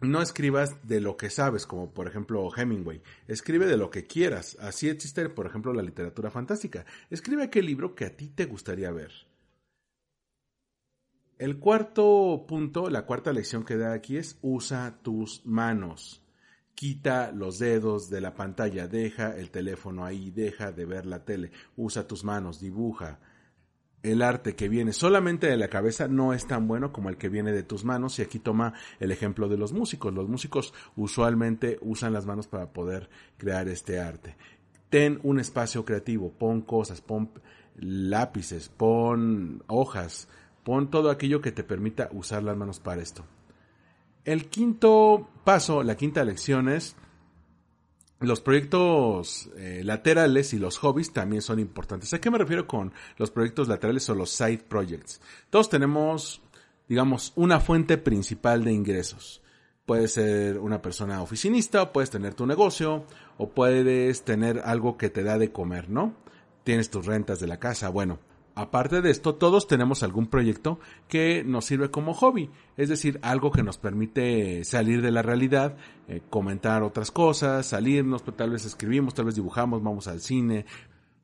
no 0.00 0.20
escribas 0.20 0.86
de 0.86 1.00
lo 1.00 1.16
que 1.16 1.30
sabes, 1.30 1.66
como 1.66 1.92
por 1.92 2.08
ejemplo 2.08 2.48
Hemingway. 2.54 3.02
Escribe 3.28 3.66
de 3.66 3.76
lo 3.76 3.90
que 3.90 4.06
quieras. 4.06 4.56
Así 4.60 4.88
existe, 4.88 5.28
por 5.28 5.46
ejemplo, 5.46 5.72
la 5.72 5.82
literatura 5.82 6.30
fantástica. 6.30 6.84
Escribe 7.10 7.44
aquel 7.44 7.66
libro 7.66 7.94
que 7.94 8.06
a 8.06 8.16
ti 8.16 8.28
te 8.28 8.46
gustaría 8.46 8.90
ver. 8.90 9.12
El 11.38 11.58
cuarto 11.58 12.44
punto, 12.48 12.88
la 12.88 13.04
cuarta 13.04 13.32
lección 13.32 13.64
que 13.64 13.76
da 13.76 13.92
aquí 13.92 14.16
es 14.16 14.38
usa 14.42 15.00
tus 15.02 15.44
manos. 15.44 16.21
Quita 16.74 17.30
los 17.32 17.58
dedos 17.58 18.10
de 18.10 18.20
la 18.20 18.34
pantalla, 18.34 18.88
deja 18.88 19.36
el 19.36 19.50
teléfono 19.50 20.04
ahí, 20.04 20.30
deja 20.30 20.72
de 20.72 20.84
ver 20.84 21.06
la 21.06 21.24
tele, 21.24 21.52
usa 21.76 22.06
tus 22.06 22.24
manos, 22.24 22.60
dibuja. 22.60 23.20
El 24.02 24.20
arte 24.20 24.56
que 24.56 24.68
viene 24.68 24.92
solamente 24.92 25.46
de 25.46 25.56
la 25.56 25.68
cabeza 25.68 26.08
no 26.08 26.32
es 26.32 26.46
tan 26.48 26.66
bueno 26.66 26.92
como 26.92 27.08
el 27.08 27.18
que 27.18 27.28
viene 27.28 27.52
de 27.52 27.62
tus 27.62 27.84
manos 27.84 28.18
y 28.18 28.22
aquí 28.22 28.40
toma 28.40 28.74
el 28.98 29.12
ejemplo 29.12 29.48
de 29.48 29.56
los 29.56 29.72
músicos. 29.72 30.12
Los 30.12 30.28
músicos 30.28 30.74
usualmente 30.96 31.78
usan 31.82 32.12
las 32.12 32.26
manos 32.26 32.48
para 32.48 32.72
poder 32.72 33.08
crear 33.36 33.68
este 33.68 34.00
arte. 34.00 34.36
Ten 34.90 35.20
un 35.22 35.38
espacio 35.38 35.84
creativo, 35.84 36.32
pon 36.32 36.62
cosas, 36.62 37.00
pon 37.00 37.30
lápices, 37.76 38.68
pon 38.68 39.62
hojas, 39.68 40.28
pon 40.64 40.90
todo 40.90 41.10
aquello 41.10 41.40
que 41.40 41.52
te 41.52 41.62
permita 41.62 42.08
usar 42.12 42.42
las 42.42 42.56
manos 42.56 42.80
para 42.80 43.02
esto. 43.02 43.24
El 44.24 44.48
quinto 44.48 45.28
paso, 45.44 45.82
la 45.82 45.96
quinta 45.96 46.24
lección 46.24 46.68
es 46.68 46.96
los 48.20 48.40
proyectos 48.40 49.50
eh, 49.56 49.82
laterales 49.84 50.52
y 50.54 50.58
los 50.58 50.78
hobbies 50.78 51.12
también 51.12 51.42
son 51.42 51.58
importantes. 51.58 52.14
¿A 52.14 52.20
qué 52.20 52.30
me 52.30 52.38
refiero 52.38 52.68
con 52.68 52.92
los 53.16 53.30
proyectos 53.30 53.66
laterales 53.66 54.08
o 54.10 54.14
los 54.14 54.30
side 54.30 54.64
projects? 54.68 55.20
Todos 55.50 55.68
tenemos, 55.68 56.40
digamos, 56.88 57.32
una 57.34 57.58
fuente 57.58 57.98
principal 57.98 58.62
de 58.62 58.72
ingresos. 58.72 59.42
Puedes 59.86 60.12
ser 60.12 60.60
una 60.60 60.80
persona 60.80 61.20
oficinista, 61.20 61.92
puedes 61.92 62.10
tener 62.10 62.34
tu 62.34 62.46
negocio, 62.46 63.04
o 63.38 63.50
puedes 63.50 64.22
tener 64.22 64.60
algo 64.64 64.96
que 64.96 65.10
te 65.10 65.24
da 65.24 65.38
de 65.38 65.50
comer, 65.50 65.90
¿no? 65.90 66.14
Tienes 66.62 66.90
tus 66.90 67.06
rentas 67.06 67.40
de 67.40 67.48
la 67.48 67.58
casa. 67.58 67.88
Bueno, 67.88 68.20
Aparte 68.54 69.00
de 69.00 69.10
esto, 69.10 69.34
todos 69.34 69.66
tenemos 69.66 70.02
algún 70.02 70.26
proyecto 70.26 70.78
que 71.08 71.42
nos 71.42 71.64
sirve 71.64 71.90
como 71.90 72.12
hobby, 72.12 72.50
es 72.76 72.90
decir, 72.90 73.18
algo 73.22 73.50
que 73.50 73.62
nos 73.62 73.78
permite 73.78 74.62
salir 74.64 75.00
de 75.00 75.10
la 75.10 75.22
realidad, 75.22 75.76
eh, 76.06 76.20
comentar 76.28 76.82
otras 76.82 77.10
cosas, 77.10 77.64
salirnos, 77.64 78.22
pues, 78.22 78.36
tal 78.36 78.50
vez 78.50 78.66
escribimos, 78.66 79.14
tal 79.14 79.24
vez 79.24 79.36
dibujamos, 79.36 79.82
vamos 79.82 80.06
al 80.06 80.20
cine, 80.20 80.66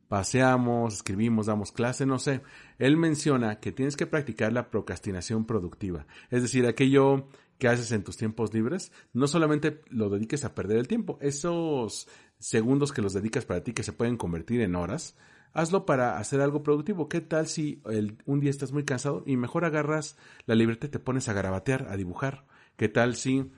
paseamos, 0.09 0.95
escribimos, 0.95 1.47
damos 1.47 1.71
clase, 1.71 2.07
no 2.07 2.19
sé. 2.19 2.41
Él 2.79 2.97
menciona 2.97 3.61
que 3.61 3.73
tienes 3.73 3.97
que 3.97 4.07
practicar 4.07 4.53
la 4.55 4.71
procrastinación 4.71 5.45
productiva, 5.45 6.07
es 6.31 6.41
decir, 6.41 6.67
aquello 6.67 7.29
que 7.59 7.69
haces 7.69 7.93
en 7.93 8.05
tus 8.05 8.17
tiempos 8.17 8.55
libres, 8.55 8.93
no 9.13 9.27
solamente 9.27 9.83
lo 9.91 10.09
dediques 10.09 10.45
a 10.45 10.55
perder 10.55 10.79
el 10.79 10.89
tiempo, 10.89 11.19
esos 11.21 12.09
segundos 12.39 12.93
que 12.93 13.03
los 13.03 13.13
dedicas 13.13 13.45
para 13.45 13.63
ti 13.63 13.73
que 13.73 13.83
se 13.83 13.93
pueden 13.93 14.17
convertir 14.17 14.61
en 14.61 14.77
horas, 14.77 15.17
hazlo 15.53 15.87
para 15.87 16.19
hacer 16.19 16.41
algo 16.41 16.63
productivo. 16.63 17.09
¿Qué 17.09 17.21
tal 17.21 17.47
si 17.47 17.83
un 18.27 18.41
día 18.41 18.51
estás 18.51 18.73
muy 18.73 18.85
cansado 18.85 19.23
y 19.27 19.37
mejor 19.37 19.65
agarras 19.65 20.17
la 20.47 20.55
libreta 20.55 20.87
y 20.87 20.91
te 20.91 20.99
pones 20.99 21.29
a 21.29 21.33
garabatear, 21.33 21.89
a 21.89 21.97
dibujar? 21.97 22.47
¿Qué 22.77 22.89
tal 22.89 23.17
si 23.17 23.51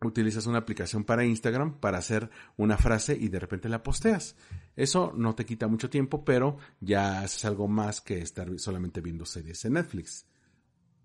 utilizas 0.00 0.46
una 0.46 0.58
aplicación 0.58 1.04
para 1.04 1.24
Instagram 1.24 1.80
para 1.80 1.98
hacer 1.98 2.30
una 2.56 2.76
frase 2.76 3.16
y 3.18 3.28
de 3.28 3.40
repente 3.40 3.68
la 3.68 3.82
posteas? 3.82 4.36
Eso 4.76 5.12
no 5.16 5.34
te 5.34 5.44
quita 5.44 5.68
mucho 5.68 5.90
tiempo, 5.90 6.24
pero 6.24 6.58
ya 6.80 7.20
haces 7.22 7.44
algo 7.44 7.68
más 7.68 8.00
que 8.00 8.18
estar 8.18 8.48
solamente 8.58 9.00
viendo 9.00 9.24
series 9.24 9.64
en 9.64 9.74
Netflix. 9.74 10.26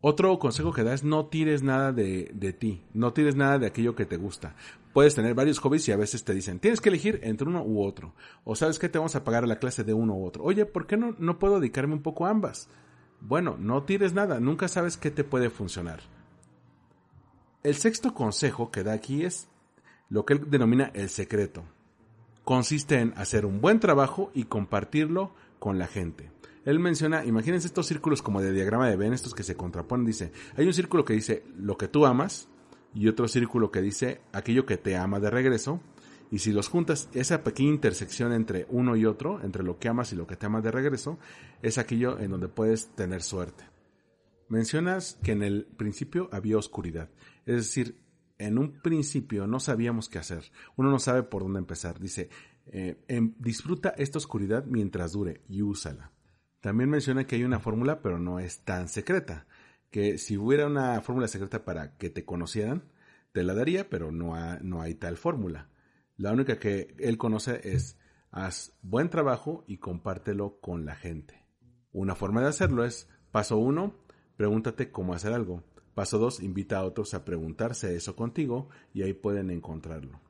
Otro 0.06 0.38
consejo 0.38 0.74
que 0.74 0.84
da 0.84 0.94
es 0.94 1.06
no 1.06 1.28
tires 1.28 1.64
nada 1.64 1.94
de, 1.94 2.30
de, 2.34 2.52
ti, 2.52 2.84
no 2.94 3.14
tires 3.14 3.38
nada 3.38 3.58
de 3.58 3.68
aquello 3.68 3.96
que 3.96 4.06
te 4.06 4.18
gusta. 4.18 4.54
Puedes 4.92 5.16
tener 5.16 5.34
varios 5.34 5.60
hobbies 5.60 5.88
y 5.88 5.94
a 5.94 5.96
veces 5.96 6.26
te 6.26 6.34
dicen, 6.34 6.60
tienes 6.60 6.82
que 6.82 6.90
elegir 6.90 7.22
entre 7.24 7.48
uno 7.48 7.64
u 7.64 7.82
otro. 7.82 8.14
O 8.44 8.54
sabes 8.58 8.80
que 8.80 8.90
te 8.90 8.98
vamos 8.98 9.16
a 9.16 9.24
pagar 9.24 9.46
a 9.46 9.48
la 9.48 9.60
clase 9.60 9.86
de 9.86 9.94
uno 9.94 10.14
u 10.16 10.26
otro. 10.26 10.44
Oye, 10.44 10.66
¿por 10.66 10.88
qué 10.88 10.98
no, 10.98 11.16
no 11.20 11.40
puedo 11.40 11.62
dedicarme 11.62 11.94
un 11.94 12.02
poco 12.02 12.26
a 12.26 12.32
ambas? 12.32 12.68
Bueno, 13.22 13.56
no 13.58 13.84
tires 13.84 14.14
nada, 14.14 14.42
nunca 14.42 14.68
sabes 14.68 14.98
qué 14.98 15.10
te 15.10 15.24
puede 15.24 15.50
funcionar. 15.50 16.02
El 17.64 17.76
sexto 17.76 18.14
consejo 18.14 18.72
que 18.72 18.84
da 18.84 18.92
aquí 18.92 19.24
es 19.24 19.48
lo 20.10 20.26
que 20.26 20.34
él 20.34 20.50
denomina 20.50 20.92
el 20.96 21.08
secreto. 21.08 21.64
Consiste 22.44 23.00
en 23.00 23.14
hacer 23.16 23.46
un 23.46 23.62
buen 23.62 23.80
trabajo 23.80 24.32
y 24.34 24.44
compartirlo 24.44 25.34
con 25.60 25.80
la 25.80 25.88
gente. 25.88 26.33
Él 26.66 26.80
menciona, 26.80 27.26
imagínense 27.26 27.68
estos 27.68 27.88
círculos 27.88 28.22
como 28.22 28.42
de 28.42 28.54
diagrama 28.54 28.90
de 28.90 28.96
Venn, 28.96 29.14
estos 29.14 29.34
que 29.34 29.44
se 29.44 29.56
contraponen, 29.56 30.06
dice, 30.06 30.32
hay 30.56 30.66
un 30.66 30.74
círculo 30.74 31.04
que 31.04 31.14
dice 31.14 31.44
lo 31.58 31.78
que 31.78 31.88
tú 31.88 32.06
amas 32.06 32.48
y 32.94 33.08
otro 33.08 33.28
círculo 33.28 33.72
que 33.72 33.82
dice 33.82 34.22
aquello 34.32 34.66
que 34.66 34.78
te 34.78 34.96
ama 34.96 35.20
de 35.20 35.30
regreso. 35.30 35.82
Y 36.32 36.40
si 36.40 36.52
los 36.52 36.68
juntas, 36.68 37.10
esa 37.14 37.44
pequeña 37.44 37.70
intersección 37.70 38.34
entre 38.34 38.66
uno 38.70 38.96
y 38.96 39.06
otro, 39.06 39.42
entre 39.44 39.64
lo 39.64 39.78
que 39.78 39.90
amas 39.90 40.14
y 40.14 40.16
lo 40.16 40.26
que 40.26 40.36
te 40.36 40.46
amas 40.46 40.64
de 40.64 40.72
regreso, 40.72 41.20
es 41.62 41.78
aquello 41.78 42.18
en 42.18 42.32
donde 42.32 42.48
puedes 42.48 42.88
tener 42.96 43.22
suerte. 43.22 43.66
Mencionas 44.50 45.20
que 45.22 45.34
en 45.34 45.44
el 45.44 45.66
principio 45.66 46.30
había 46.32 46.58
oscuridad. 46.58 47.10
Es 47.46 47.56
decir, 47.58 48.02
en 48.40 48.58
un 48.58 48.82
principio 48.82 49.48
no 49.48 49.60
sabíamos 49.60 50.10
qué 50.10 50.20
hacer. 50.20 50.52
Uno 50.76 50.90
no 50.90 51.00
sabe 51.00 51.24
por 51.24 51.44
dónde 51.44 51.60
empezar. 51.60 52.00
Dice, 52.00 52.30
eh, 52.68 52.98
em, 53.08 53.36
disfruta 53.38 53.90
esta 53.98 54.18
oscuridad 54.18 54.66
mientras 54.66 55.12
dure 55.12 55.42
y 55.48 55.62
úsala. 55.62 56.12
También 56.64 56.90
menciona 56.90 57.28
que 57.28 57.36
hay 57.36 57.44
una 57.44 57.60
fórmula, 57.60 58.02
pero 58.02 58.20
no 58.20 58.40
es 58.40 58.60
tan 58.60 58.88
secreta. 58.88 59.46
Que 59.92 60.18
si 60.18 60.38
hubiera 60.38 60.66
una 60.66 61.02
fórmula 61.02 61.28
secreta 61.28 61.66
para 61.66 61.98
que 61.98 62.10
te 62.10 62.24
conocieran, 62.24 62.86
te 63.34 63.44
la 63.44 63.54
daría, 63.54 63.90
pero 63.90 64.14
no, 64.14 64.34
no 64.62 64.82
hay 64.82 64.96
tal 64.96 65.18
fórmula. 65.18 65.68
La 66.16 66.32
única 66.32 66.60
que 66.60 66.96
él 67.00 67.18
conoce 67.18 67.60
es 67.66 67.98
haz 68.32 68.72
buen 68.82 69.10
trabajo 69.10 69.66
y 69.68 69.80
compártelo 69.80 70.62
con 70.62 70.86
la 70.86 70.96
gente. 70.96 71.44
Una 71.92 72.16
forma 72.16 72.40
de 72.40 72.48
hacerlo 72.48 72.86
es, 72.86 73.10
paso 73.34 73.58
uno, 73.58 73.98
pregúntate 74.38 74.90
cómo 74.90 75.14
hacer 75.14 75.34
algo. 75.34 75.66
Paso 75.94 76.18
dos, 76.18 76.42
invita 76.42 76.78
a 76.78 76.86
otros 76.86 77.14
a 77.14 77.26
preguntarse 77.26 77.94
eso 77.94 78.16
contigo 78.16 78.70
y 78.94 79.02
ahí 79.02 79.12
pueden 79.12 79.50
encontrarlo. 79.50 80.22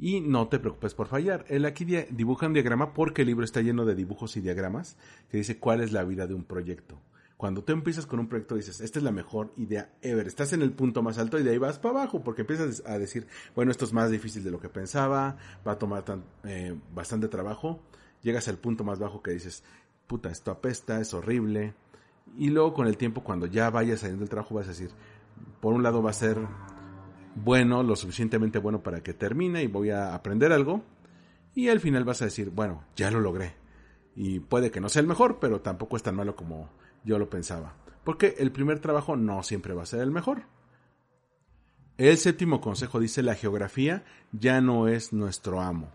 Y 0.00 0.20
no 0.20 0.48
te 0.48 0.58
preocupes 0.58 0.94
por 0.94 1.06
fallar. 1.06 1.44
Él 1.48 1.66
aquí 1.66 1.84
dibuja 1.84 2.46
un 2.46 2.54
diagrama 2.54 2.94
porque 2.94 3.22
el 3.22 3.28
libro 3.28 3.44
está 3.44 3.60
lleno 3.60 3.84
de 3.84 3.94
dibujos 3.94 4.36
y 4.36 4.40
diagramas 4.40 4.96
que 5.30 5.36
dice 5.36 5.58
cuál 5.58 5.82
es 5.82 5.92
la 5.92 6.04
vida 6.04 6.26
de 6.26 6.34
un 6.34 6.44
proyecto. 6.44 6.98
Cuando 7.36 7.62
tú 7.62 7.72
empiezas 7.72 8.06
con 8.06 8.18
un 8.18 8.28
proyecto 8.28 8.54
dices, 8.54 8.80
esta 8.80 8.98
es 8.98 9.02
la 9.02 9.12
mejor 9.12 9.52
idea 9.56 9.94
ever, 10.02 10.26
estás 10.26 10.52
en 10.52 10.60
el 10.60 10.72
punto 10.72 11.02
más 11.02 11.18
alto 11.18 11.38
y 11.38 11.42
de 11.42 11.50
ahí 11.50 11.58
vas 11.58 11.78
para 11.78 12.00
abajo 12.00 12.22
porque 12.22 12.42
empiezas 12.42 12.82
a 12.86 12.98
decir, 12.98 13.26
bueno, 13.54 13.70
esto 13.70 13.86
es 13.86 13.94
más 13.94 14.10
difícil 14.10 14.44
de 14.44 14.50
lo 14.50 14.60
que 14.60 14.68
pensaba, 14.68 15.36
va 15.66 15.72
a 15.72 15.78
tomar 15.78 16.04
eh, 16.44 16.74
bastante 16.94 17.28
trabajo, 17.28 17.80
llegas 18.22 18.48
al 18.48 18.58
punto 18.58 18.84
más 18.84 18.98
bajo 18.98 19.22
que 19.22 19.30
dices, 19.30 19.64
puta, 20.06 20.28
esto 20.30 20.50
apesta, 20.50 21.00
es 21.00 21.14
horrible, 21.14 21.72
y 22.36 22.50
luego 22.50 22.74
con 22.74 22.86
el 22.86 22.98
tiempo 22.98 23.22
cuando 23.24 23.46
ya 23.46 23.70
vayas 23.70 24.00
saliendo 24.00 24.20
del 24.20 24.28
trabajo 24.28 24.54
vas 24.54 24.66
a 24.66 24.70
decir, 24.70 24.90
por 25.60 25.72
un 25.72 25.82
lado 25.82 26.02
va 26.02 26.10
a 26.10 26.14
ser 26.14 26.36
bueno, 27.34 27.82
lo 27.82 27.96
suficientemente 27.96 28.58
bueno 28.58 28.82
para 28.82 29.02
que 29.02 29.14
termine 29.14 29.62
y 29.62 29.66
voy 29.66 29.90
a 29.90 30.14
aprender 30.14 30.52
algo. 30.52 30.82
Y 31.54 31.68
al 31.68 31.80
final 31.80 32.04
vas 32.04 32.22
a 32.22 32.26
decir, 32.26 32.50
bueno, 32.50 32.84
ya 32.96 33.10
lo 33.10 33.20
logré. 33.20 33.54
Y 34.14 34.40
puede 34.40 34.70
que 34.70 34.80
no 34.80 34.88
sea 34.88 35.00
el 35.00 35.08
mejor, 35.08 35.38
pero 35.40 35.60
tampoco 35.60 35.96
es 35.96 36.02
tan 36.02 36.16
malo 36.16 36.36
como 36.36 36.70
yo 37.04 37.18
lo 37.18 37.30
pensaba. 37.30 37.76
Porque 38.04 38.36
el 38.38 38.52
primer 38.52 38.80
trabajo 38.80 39.16
no 39.16 39.42
siempre 39.42 39.74
va 39.74 39.82
a 39.82 39.86
ser 39.86 40.00
el 40.00 40.10
mejor. 40.10 40.42
El 41.98 42.16
séptimo 42.16 42.60
consejo 42.60 42.98
dice, 42.98 43.22
la 43.22 43.34
geografía 43.34 44.04
ya 44.32 44.60
no 44.60 44.88
es 44.88 45.12
nuestro 45.12 45.60
amo. 45.60 45.90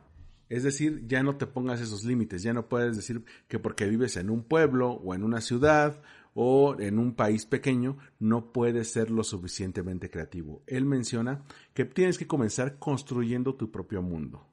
Es 0.49 0.63
decir, 0.63 1.03
ya 1.07 1.23
no 1.23 1.37
te 1.37 1.47
pongas 1.47 1.81
esos 1.81 2.03
límites, 2.03 2.43
ya 2.43 2.53
no 2.53 2.67
puedes 2.67 2.95
decir 2.95 3.25
que 3.47 3.57
porque 3.57 3.87
vives 3.87 4.15
en 4.15 4.29
un 4.29 4.43
pueblo 4.43 4.91
o 4.91 5.15
en 5.15 5.23
una 5.23 5.41
ciudad 5.41 6.01
o 6.35 6.75
en 6.79 6.99
un 6.99 7.15
país 7.15 7.45
pequeño 7.45 7.97
no 8.19 8.51
puedes 8.51 8.91
ser 8.91 9.09
lo 9.09 9.23
suficientemente 9.23 10.11
creativo. 10.11 10.61
Él 10.67 10.85
menciona 10.85 11.43
que 11.73 11.85
tienes 11.85 12.17
que 12.17 12.27
comenzar 12.27 12.77
construyendo 12.77 13.55
tu 13.55 13.71
propio 13.71 14.01
mundo. 14.01 14.45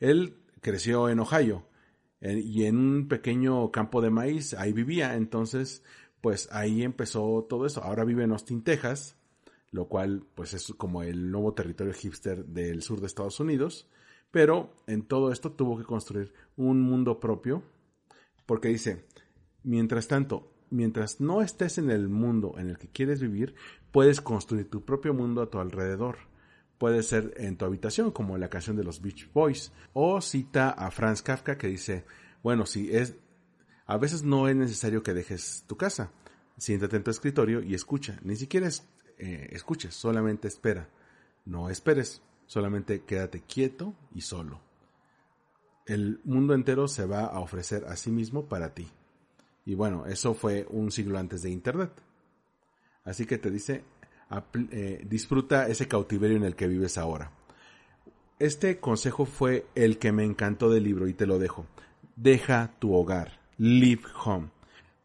Él 0.00 0.36
creció 0.60 1.08
en 1.08 1.20
Ohio 1.20 1.66
y 2.20 2.64
en 2.64 2.76
un 2.76 3.08
pequeño 3.08 3.70
campo 3.70 4.02
de 4.02 4.10
maíz, 4.10 4.52
ahí 4.54 4.72
vivía, 4.72 5.14
entonces 5.14 5.84
pues 6.20 6.48
ahí 6.50 6.82
empezó 6.82 7.46
todo 7.48 7.66
eso. 7.66 7.84
Ahora 7.84 8.04
vive 8.04 8.24
en 8.24 8.32
Austin, 8.32 8.64
Texas, 8.64 9.16
lo 9.70 9.86
cual 9.86 10.26
pues 10.34 10.54
es 10.54 10.74
como 10.76 11.04
el 11.04 11.30
nuevo 11.30 11.54
territorio 11.54 11.94
hipster 11.94 12.44
del 12.46 12.82
sur 12.82 13.00
de 13.00 13.06
Estados 13.06 13.38
Unidos, 13.38 13.88
pero 14.32 14.74
en 14.88 15.02
todo 15.02 15.30
esto 15.30 15.52
tuvo 15.52 15.78
que 15.78 15.84
construir 15.84 16.32
un 16.56 16.80
mundo 16.80 17.20
propio, 17.20 17.62
porque 18.44 18.68
dice, 18.68 19.04
mientras 19.62 20.08
tanto, 20.08 20.50
mientras 20.70 21.20
no 21.20 21.42
estés 21.42 21.78
en 21.78 21.90
el 21.90 22.08
mundo 22.08 22.54
en 22.58 22.68
el 22.68 22.78
que 22.78 22.88
quieres 22.88 23.20
vivir, 23.20 23.54
puedes 23.92 24.20
construir 24.20 24.68
tu 24.68 24.84
propio 24.84 25.14
mundo 25.14 25.42
a 25.42 25.50
tu 25.50 25.58
alrededor. 25.58 26.18
Puede 26.78 27.02
ser 27.02 27.34
en 27.36 27.56
tu 27.56 27.64
habitación, 27.64 28.12
como 28.12 28.34
en 28.34 28.40
la 28.40 28.50
canción 28.50 28.76
de 28.76 28.84
los 28.84 29.02
Beach 29.02 29.30
Boys, 29.32 29.72
o 29.92 30.20
cita 30.20 30.70
a 30.70 30.90
Franz 30.90 31.22
Kafka 31.22 31.58
que 31.58 31.66
dice, 31.66 32.04
bueno, 32.42 32.66
si 32.66 32.94
es, 32.94 33.16
a 33.86 33.96
veces 33.98 34.22
no 34.22 34.48
es 34.48 34.54
necesario 34.54 35.02
que 35.02 35.14
dejes 35.14 35.64
tu 35.66 35.76
casa. 35.76 36.12
Siéntate 36.56 36.96
en 36.96 37.04
tu 37.04 37.10
escritorio 37.10 37.62
y 37.62 37.74
escucha. 37.74 38.18
Ni 38.22 38.36
siquiera 38.36 38.68
eh, 39.18 39.48
escuches, 39.52 39.94
solamente 39.94 40.48
espera. 40.48 40.88
No 41.44 41.70
esperes, 41.70 42.22
solamente 42.46 43.02
quédate 43.04 43.42
quieto 43.42 43.94
y 44.14 44.20
solo. 44.20 44.60
El 45.86 46.20
mundo 46.24 46.54
entero 46.54 46.86
se 46.86 47.06
va 47.06 47.24
a 47.24 47.40
ofrecer 47.40 47.86
a 47.86 47.96
sí 47.96 48.10
mismo 48.10 48.46
para 48.46 48.74
ti. 48.74 48.88
Y 49.68 49.74
bueno, 49.74 50.06
eso 50.06 50.32
fue 50.32 50.66
un 50.70 50.90
siglo 50.90 51.18
antes 51.18 51.42
de 51.42 51.50
Internet. 51.50 51.90
Así 53.04 53.26
que 53.26 53.36
te 53.36 53.50
dice, 53.50 53.84
eh, 54.70 55.04
disfruta 55.06 55.68
ese 55.68 55.86
cautiverio 55.86 56.38
en 56.38 56.44
el 56.44 56.56
que 56.56 56.66
vives 56.66 56.96
ahora. 56.96 57.32
Este 58.38 58.80
consejo 58.80 59.26
fue 59.26 59.66
el 59.74 59.98
que 59.98 60.10
me 60.10 60.24
encantó 60.24 60.70
del 60.70 60.84
libro 60.84 61.06
y 61.06 61.12
te 61.12 61.26
lo 61.26 61.38
dejo. 61.38 61.66
Deja 62.16 62.76
tu 62.78 62.94
hogar. 62.94 63.40
Leave 63.58 64.04
home. 64.24 64.48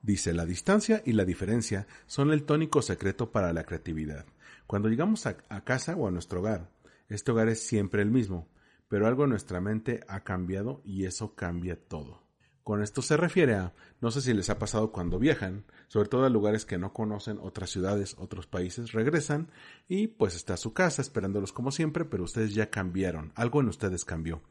Dice, 0.01 0.31
la 0.31 0.45
distancia 0.45 1.03
y 1.05 1.11
la 1.11 1.25
diferencia 1.25 1.85
son 2.05 2.31
el 2.31 2.43
tónico 2.43 2.81
secreto 2.81 3.33
para 3.33 3.51
la 3.51 3.65
creatividad. 3.65 4.25
Cuando 4.65 4.87
llegamos 4.87 5.27
a, 5.27 5.35
a 5.49 5.65
casa 5.65 5.93
o 5.97 6.07
a 6.07 6.11
nuestro 6.11 6.39
hogar, 6.39 6.69
este 7.09 7.33
hogar 7.33 7.49
es 7.49 7.59
siempre 7.59 8.01
el 8.01 8.11
mismo, 8.11 8.47
pero 8.87 9.07
algo 9.07 9.25
en 9.25 9.31
nuestra 9.31 9.59
mente 9.59 10.05
ha 10.07 10.21
cambiado 10.21 10.79
y 10.85 11.03
eso 11.03 11.35
cambia 11.35 11.75
todo. 11.75 12.22
Con 12.63 12.81
esto 12.81 13.01
se 13.01 13.17
refiere 13.17 13.55
a, 13.55 13.73
no 13.99 14.09
sé 14.09 14.21
si 14.21 14.33
les 14.33 14.49
ha 14.49 14.57
pasado 14.57 14.93
cuando 14.93 15.19
viajan, 15.19 15.65
sobre 15.89 16.07
todo 16.07 16.23
a 16.23 16.29
lugares 16.29 16.65
que 16.65 16.77
no 16.77 16.93
conocen, 16.93 17.37
otras 17.41 17.69
ciudades, 17.69 18.15
otros 18.17 18.47
países, 18.47 18.93
regresan 18.93 19.49
y 19.89 20.07
pues 20.07 20.33
está 20.35 20.55
su 20.55 20.73
casa 20.73 21.01
esperándolos 21.01 21.51
como 21.51 21.71
siempre, 21.71 22.05
pero 22.05 22.23
ustedes 22.23 22.53
ya 22.53 22.69
cambiaron, 22.69 23.33
algo 23.35 23.59
en 23.59 23.67
ustedes 23.67 24.05
cambió. 24.05 24.41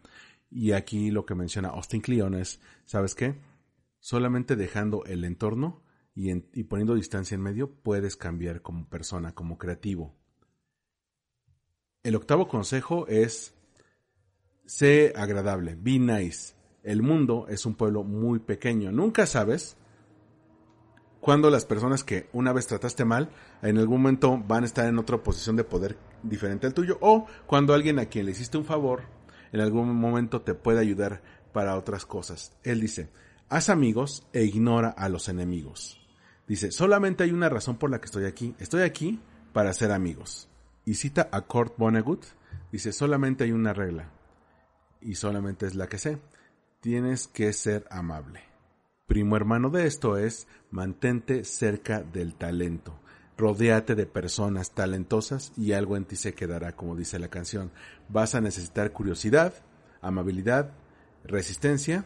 Y 0.50 0.72
aquí 0.72 1.10
lo 1.10 1.24
que 1.24 1.34
menciona 1.34 1.70
Austin 1.70 2.02
Kleon 2.02 2.34
es, 2.34 2.60
¿sabes 2.84 3.14
qué? 3.14 3.40
Solamente 3.98 4.56
dejando 4.56 5.06
el 5.06 5.24
entorno 5.24 5.82
y, 6.14 6.30
y 6.30 6.64
poniendo 6.64 6.94
distancia 6.94 7.34
en 7.34 7.40
medio 7.40 7.70
puedes 7.70 8.16
cambiar 8.16 8.60
como 8.60 8.90
persona, 8.90 9.34
como 9.34 9.56
creativo. 9.56 10.14
El 12.02 12.16
octavo 12.16 12.46
consejo 12.46 13.06
es, 13.06 13.54
sé 14.66 15.14
agradable, 15.16 15.78
be 15.80 15.98
nice 15.98 16.61
el 16.82 17.02
mundo 17.02 17.46
es 17.48 17.66
un 17.66 17.74
pueblo 17.74 18.04
muy 18.04 18.38
pequeño. 18.38 18.90
Nunca 18.92 19.26
sabes 19.26 19.76
cuando 21.20 21.50
las 21.50 21.64
personas 21.64 22.02
que 22.02 22.28
una 22.32 22.52
vez 22.52 22.66
trataste 22.66 23.04
mal, 23.04 23.30
en 23.62 23.78
algún 23.78 24.02
momento 24.02 24.42
van 24.44 24.64
a 24.64 24.66
estar 24.66 24.86
en 24.86 24.98
otra 24.98 25.22
posición 25.22 25.54
de 25.54 25.62
poder 25.62 25.96
diferente 26.24 26.66
al 26.66 26.74
tuyo, 26.74 26.98
o 27.00 27.26
cuando 27.46 27.74
alguien 27.74 28.00
a 28.00 28.06
quien 28.06 28.26
le 28.26 28.32
hiciste 28.32 28.58
un 28.58 28.64
favor, 28.64 29.02
en 29.52 29.60
algún 29.60 29.94
momento 29.94 30.42
te 30.42 30.54
puede 30.54 30.80
ayudar 30.80 31.22
para 31.52 31.76
otras 31.76 32.06
cosas. 32.06 32.56
Él 32.64 32.80
dice, 32.80 33.08
haz 33.48 33.68
amigos 33.68 34.26
e 34.32 34.42
ignora 34.42 34.88
a 34.88 35.08
los 35.08 35.28
enemigos. 35.28 36.00
Dice, 36.48 36.72
solamente 36.72 37.22
hay 37.22 37.30
una 37.30 37.48
razón 37.48 37.76
por 37.76 37.90
la 37.90 38.00
que 38.00 38.06
estoy 38.06 38.24
aquí. 38.24 38.56
Estoy 38.58 38.82
aquí 38.82 39.20
para 39.52 39.72
ser 39.74 39.92
amigos. 39.92 40.48
Y 40.84 40.94
cita 40.94 41.28
a 41.30 41.42
Kurt 41.42 41.78
Vonnegut, 41.78 42.24
dice, 42.72 42.92
solamente 42.92 43.44
hay 43.44 43.52
una 43.52 43.72
regla. 43.72 44.10
Y 45.00 45.14
solamente 45.14 45.66
es 45.66 45.76
la 45.76 45.86
que 45.86 45.98
sé 45.98 46.18
tienes 46.82 47.28
que 47.28 47.52
ser 47.52 47.86
amable. 47.90 48.40
Primo 49.06 49.36
hermano 49.36 49.70
de 49.70 49.86
esto 49.86 50.18
es 50.18 50.48
mantente 50.70 51.44
cerca 51.44 52.02
del 52.02 52.34
talento. 52.34 52.98
Rodéate 53.38 53.94
de 53.94 54.04
personas 54.04 54.72
talentosas 54.72 55.52
y 55.56 55.72
algo 55.72 55.96
en 55.96 56.04
ti 56.04 56.16
se 56.16 56.34
quedará, 56.34 56.74
como 56.74 56.96
dice 56.96 57.20
la 57.20 57.28
canción. 57.28 57.70
Vas 58.08 58.34
a 58.34 58.40
necesitar 58.40 58.90
curiosidad, 58.90 59.54
amabilidad, 60.00 60.72
resistencia 61.24 62.04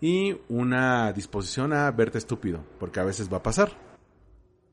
y 0.00 0.36
una 0.48 1.12
disposición 1.12 1.72
a 1.72 1.90
verte 1.90 2.18
estúpido, 2.18 2.64
porque 2.78 3.00
a 3.00 3.04
veces 3.04 3.30
va 3.30 3.38
a 3.38 3.42
pasar. 3.42 3.72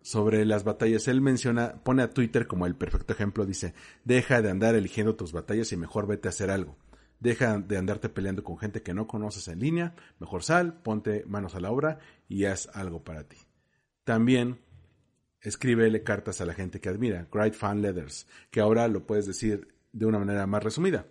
Sobre 0.01 0.45
las 0.45 0.63
batallas, 0.63 1.07
él 1.07 1.21
menciona, 1.21 1.73
pone 1.83 2.03
a 2.03 2.11
Twitter 2.11 2.45
como 2.45 2.67
el 2.67 2.75
perfecto 2.75 3.13
ejemplo, 3.13 3.47
dice, 3.47 3.73
deja 4.05 4.43
de 4.43 4.51
andar 4.51 4.75
eligiendo 4.75 5.15
tus 5.15 5.33
batallas 5.33 5.71
y 5.71 5.77
mejor 5.77 6.05
vete 6.05 6.27
a 6.27 6.29
hacer 6.29 6.51
algo. 6.51 6.77
Deja 7.19 7.59
de 7.59 7.77
andarte 7.77 8.09
peleando 8.09 8.43
con 8.43 8.57
gente 8.57 8.81
que 8.81 8.93
no 8.93 9.07
conoces 9.07 9.47
en 9.47 9.59
línea. 9.59 9.95
Mejor 10.19 10.43
sal, 10.43 10.81
ponte 10.81 11.25
manos 11.25 11.55
a 11.55 11.59
la 11.59 11.71
obra 11.71 11.99
y 12.27 12.45
haz 12.45 12.69
algo 12.73 13.03
para 13.03 13.27
ti. 13.27 13.37
También 14.03 14.59
escríbele 15.41 16.03
cartas 16.03 16.41
a 16.41 16.45
la 16.45 16.53
gente 16.53 16.79
que 16.79 16.89
admira. 16.89 17.27
Great 17.31 17.53
Fan 17.53 17.81
Letters, 17.81 18.27
que 18.51 18.61
ahora 18.61 18.87
lo 18.87 19.05
puedes 19.05 19.25
decir 19.25 19.75
de 19.91 20.05
una 20.05 20.19
manera 20.19 20.47
más 20.47 20.63
resumida. 20.63 21.05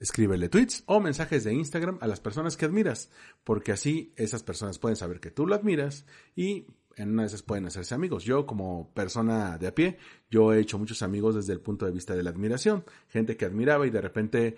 Escríbele 0.00 0.48
tweets 0.48 0.84
o 0.86 1.00
mensajes 1.00 1.44
de 1.44 1.54
Instagram 1.54 1.98
a 2.00 2.06
las 2.06 2.20
personas 2.20 2.56
que 2.56 2.66
admiras, 2.66 3.10
porque 3.42 3.72
así 3.72 4.12
esas 4.16 4.42
personas 4.42 4.78
pueden 4.78 4.96
saber 4.96 5.18
que 5.18 5.30
tú 5.30 5.46
lo 5.46 5.56
admiras 5.56 6.06
y 6.36 6.66
en 6.94 7.10
una 7.10 7.22
de 7.22 7.28
esas 7.28 7.42
pueden 7.42 7.66
hacerse 7.66 7.94
amigos. 7.94 8.24
Yo 8.24 8.46
como 8.46 8.92
persona 8.94 9.58
de 9.58 9.66
a 9.68 9.74
pie, 9.74 9.98
yo 10.30 10.52
he 10.52 10.60
hecho 10.60 10.78
muchos 10.78 11.02
amigos 11.02 11.34
desde 11.34 11.52
el 11.52 11.60
punto 11.60 11.86
de 11.86 11.92
vista 11.92 12.14
de 12.14 12.22
la 12.22 12.30
admiración, 12.30 12.84
gente 13.08 13.36
que 13.36 13.44
admiraba 13.44 13.86
y 13.86 13.90
de 13.90 14.00
repente 14.00 14.56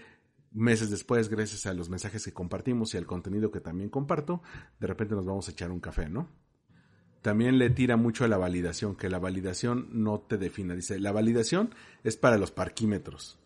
meses 0.51 0.91
después, 0.91 1.29
gracias 1.29 1.67
a 1.67 1.75
los 1.75 1.89
mensajes 1.89 2.25
que 2.25 2.33
compartimos 2.33 2.95
y 2.95 2.99
al 2.99 3.07
contenido 3.07 3.51
que 3.51 3.61
también 3.61 3.91
comparto, 3.91 4.43
de 4.79 4.87
repente 4.87 5.15
nos 5.15 5.25
vamos 5.25 5.49
a 5.49 5.53
echar 5.53 5.71
un 5.71 5.81
café, 5.81 6.09
¿no? 6.09 6.29
También 7.23 7.59
le 7.59 7.69
tira 7.69 7.97
mucho 7.97 8.25
a 8.25 8.29
la 8.29 8.39
validación, 8.39 8.97
que 8.97 9.11
la 9.11 9.19
validación 9.19 9.89
no 9.93 10.21
te 10.21 10.39
defina. 10.39 10.75
Dice, 10.75 10.99
la 10.99 11.13
validación 11.13 11.75
es 12.03 12.17
para 12.17 12.39
los 12.39 12.51
parquímetros. 12.51 13.39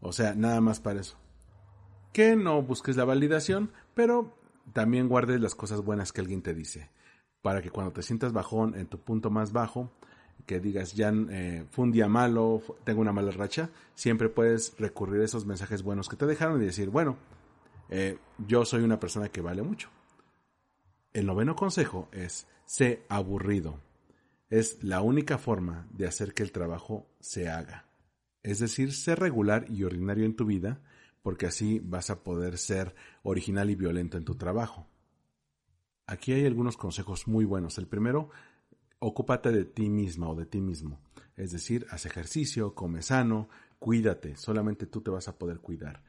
O 0.00 0.12
sea, 0.12 0.34
nada 0.34 0.60
más 0.60 0.80
para 0.80 1.00
eso. 1.00 1.16
Que 2.12 2.34
no 2.34 2.60
busques 2.62 2.96
la 2.96 3.04
validación, 3.04 3.70
pero 3.94 4.36
también 4.72 5.08
guardes 5.08 5.40
las 5.40 5.54
cosas 5.54 5.82
buenas 5.82 6.12
que 6.12 6.20
alguien 6.20 6.42
te 6.42 6.54
dice. 6.54 6.90
Para 7.40 7.62
que 7.62 7.70
cuando 7.70 7.92
te 7.92 8.02
sientas 8.02 8.32
bajón 8.32 8.74
en 8.74 8.88
tu 8.88 8.98
punto 8.98 9.30
más 9.30 9.52
bajo, 9.52 9.92
que 10.46 10.60
digas, 10.60 10.94
ya 10.94 11.12
eh, 11.30 11.64
fue 11.70 11.84
un 11.84 11.92
día 11.92 12.08
malo, 12.08 12.62
tengo 12.84 13.00
una 13.00 13.12
mala 13.12 13.30
racha, 13.30 13.70
siempre 13.94 14.28
puedes 14.28 14.74
recurrir 14.78 15.22
a 15.22 15.24
esos 15.24 15.46
mensajes 15.46 15.82
buenos 15.82 16.08
que 16.08 16.16
te 16.16 16.26
dejaron 16.26 16.62
y 16.62 16.66
decir, 16.66 16.90
bueno, 16.90 17.16
eh, 17.88 18.18
yo 18.46 18.64
soy 18.64 18.82
una 18.82 19.00
persona 19.00 19.28
que 19.28 19.40
vale 19.40 19.62
mucho. 19.62 19.90
El 21.12 21.26
noveno 21.26 21.56
consejo 21.56 22.08
es, 22.12 22.46
sé 22.64 23.04
aburrido. 23.08 23.80
Es 24.48 24.82
la 24.82 25.00
única 25.00 25.38
forma 25.38 25.86
de 25.90 26.06
hacer 26.06 26.34
que 26.34 26.42
el 26.42 26.52
trabajo 26.52 27.06
se 27.20 27.48
haga. 27.48 27.86
Es 28.42 28.58
decir, 28.58 28.92
sé 28.92 29.14
regular 29.14 29.66
y 29.68 29.84
ordinario 29.84 30.24
en 30.24 30.36
tu 30.36 30.44
vida 30.44 30.80
porque 31.22 31.46
así 31.46 31.80
vas 31.84 32.10
a 32.10 32.22
poder 32.22 32.58
ser 32.58 32.94
original 33.22 33.70
y 33.70 33.74
violento 33.74 34.16
en 34.16 34.24
tu 34.24 34.36
trabajo. 34.36 34.86
Aquí 36.06 36.32
hay 36.32 36.46
algunos 36.46 36.76
consejos 36.76 37.28
muy 37.28 37.44
buenos. 37.44 37.78
El 37.78 37.86
primero, 37.86 38.30
ocúpate 39.00 39.50
de 39.50 39.64
ti 39.64 39.88
misma 39.88 40.28
o 40.28 40.36
de 40.36 40.46
ti 40.46 40.60
mismo. 40.60 41.00
Es 41.36 41.50
decir, 41.50 41.86
haz 41.90 42.06
ejercicio, 42.06 42.74
come 42.74 43.02
sano, 43.02 43.48
cuídate, 43.78 44.36
solamente 44.36 44.86
tú 44.86 45.00
te 45.00 45.10
vas 45.10 45.26
a 45.26 45.38
poder 45.38 45.58
cuidar. 45.58 46.04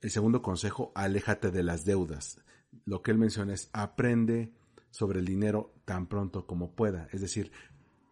El 0.00 0.10
segundo 0.10 0.42
consejo, 0.42 0.92
aléjate 0.94 1.50
de 1.50 1.62
las 1.62 1.84
deudas. 1.84 2.40
Lo 2.84 3.02
que 3.02 3.10
él 3.10 3.18
menciona 3.18 3.54
es 3.54 3.70
aprende 3.72 4.52
sobre 4.90 5.20
el 5.20 5.24
dinero 5.24 5.72
tan 5.84 6.06
pronto 6.06 6.46
como 6.46 6.72
pueda. 6.72 7.08
Es 7.12 7.20
decir, 7.20 7.50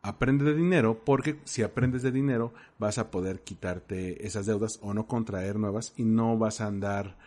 aprende 0.02 0.44
de 0.44 0.54
dinero 0.54 1.04
porque 1.04 1.40
si 1.44 1.62
aprendes 1.62 2.02
de 2.02 2.10
dinero 2.10 2.54
vas 2.78 2.98
a 2.98 3.10
poder 3.10 3.40
quitarte 3.42 4.26
esas 4.26 4.46
deudas 4.46 4.78
o 4.82 4.94
no 4.94 5.06
contraer 5.06 5.56
nuevas 5.56 5.92
y 5.96 6.04
no 6.04 6.38
vas 6.38 6.60
a 6.60 6.66
andar 6.66 7.18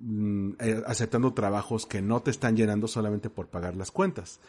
mm, 0.00 0.52
eh, 0.58 0.82
aceptando 0.86 1.34
trabajos 1.34 1.84
que 1.84 2.00
no 2.00 2.22
te 2.22 2.30
están 2.30 2.56
llenando 2.56 2.88
solamente 2.88 3.28
por 3.28 3.48
pagar 3.48 3.76
las 3.76 3.90
cuentas. 3.90 4.40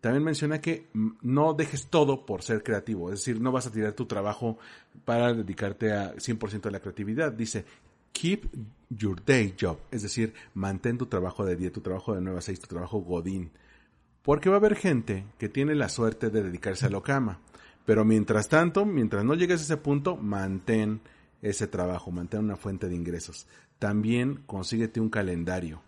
También 0.00 0.24
menciona 0.24 0.60
que 0.60 0.88
mm, 0.92 1.08
no 1.22 1.52
dejes 1.54 1.88
todo 1.88 2.24
por 2.24 2.42
ser 2.42 2.62
creativo, 2.62 3.12
es 3.12 3.20
decir, 3.20 3.40
no 3.40 3.52
vas 3.52 3.66
a 3.66 3.72
tirar 3.72 3.92
tu 3.92 4.06
trabajo 4.06 4.58
para 5.04 5.32
dedicarte 5.32 5.92
a 5.92 6.14
100% 6.14 6.66
a 6.66 6.70
la 6.70 6.80
creatividad. 6.80 7.32
Dice, 7.32 7.64
keep 8.12 8.46
your 8.88 9.22
day 9.24 9.54
job, 9.58 9.78
es 9.90 10.02
decir, 10.02 10.34
mantén 10.54 10.98
tu 10.98 11.06
trabajo 11.06 11.44
de 11.44 11.56
día, 11.56 11.72
tu 11.72 11.80
trabajo 11.80 12.14
de 12.14 12.20
9 12.20 12.38
a 12.38 12.42
6, 12.42 12.60
tu 12.60 12.66
trabajo 12.66 12.98
godín. 13.00 13.50
Porque 14.22 14.50
va 14.50 14.56
a 14.56 14.58
haber 14.58 14.76
gente 14.76 15.24
que 15.38 15.48
tiene 15.48 15.74
la 15.74 15.88
suerte 15.88 16.30
de 16.30 16.42
dedicarse 16.42 16.86
a 16.86 16.90
lo 16.90 17.02
que 17.02 17.12
ama. 17.12 17.40
Pero 17.86 18.04
mientras 18.04 18.48
tanto, 18.48 18.84
mientras 18.84 19.24
no 19.24 19.34
llegues 19.34 19.60
a 19.60 19.64
ese 19.64 19.76
punto, 19.78 20.16
mantén 20.16 21.00
ese 21.40 21.66
trabajo, 21.66 22.10
mantén 22.10 22.40
una 22.40 22.56
fuente 22.56 22.88
de 22.88 22.94
ingresos. 22.94 23.46
También 23.78 24.42
consíguete 24.46 25.00
un 25.00 25.08
calendario. 25.08 25.82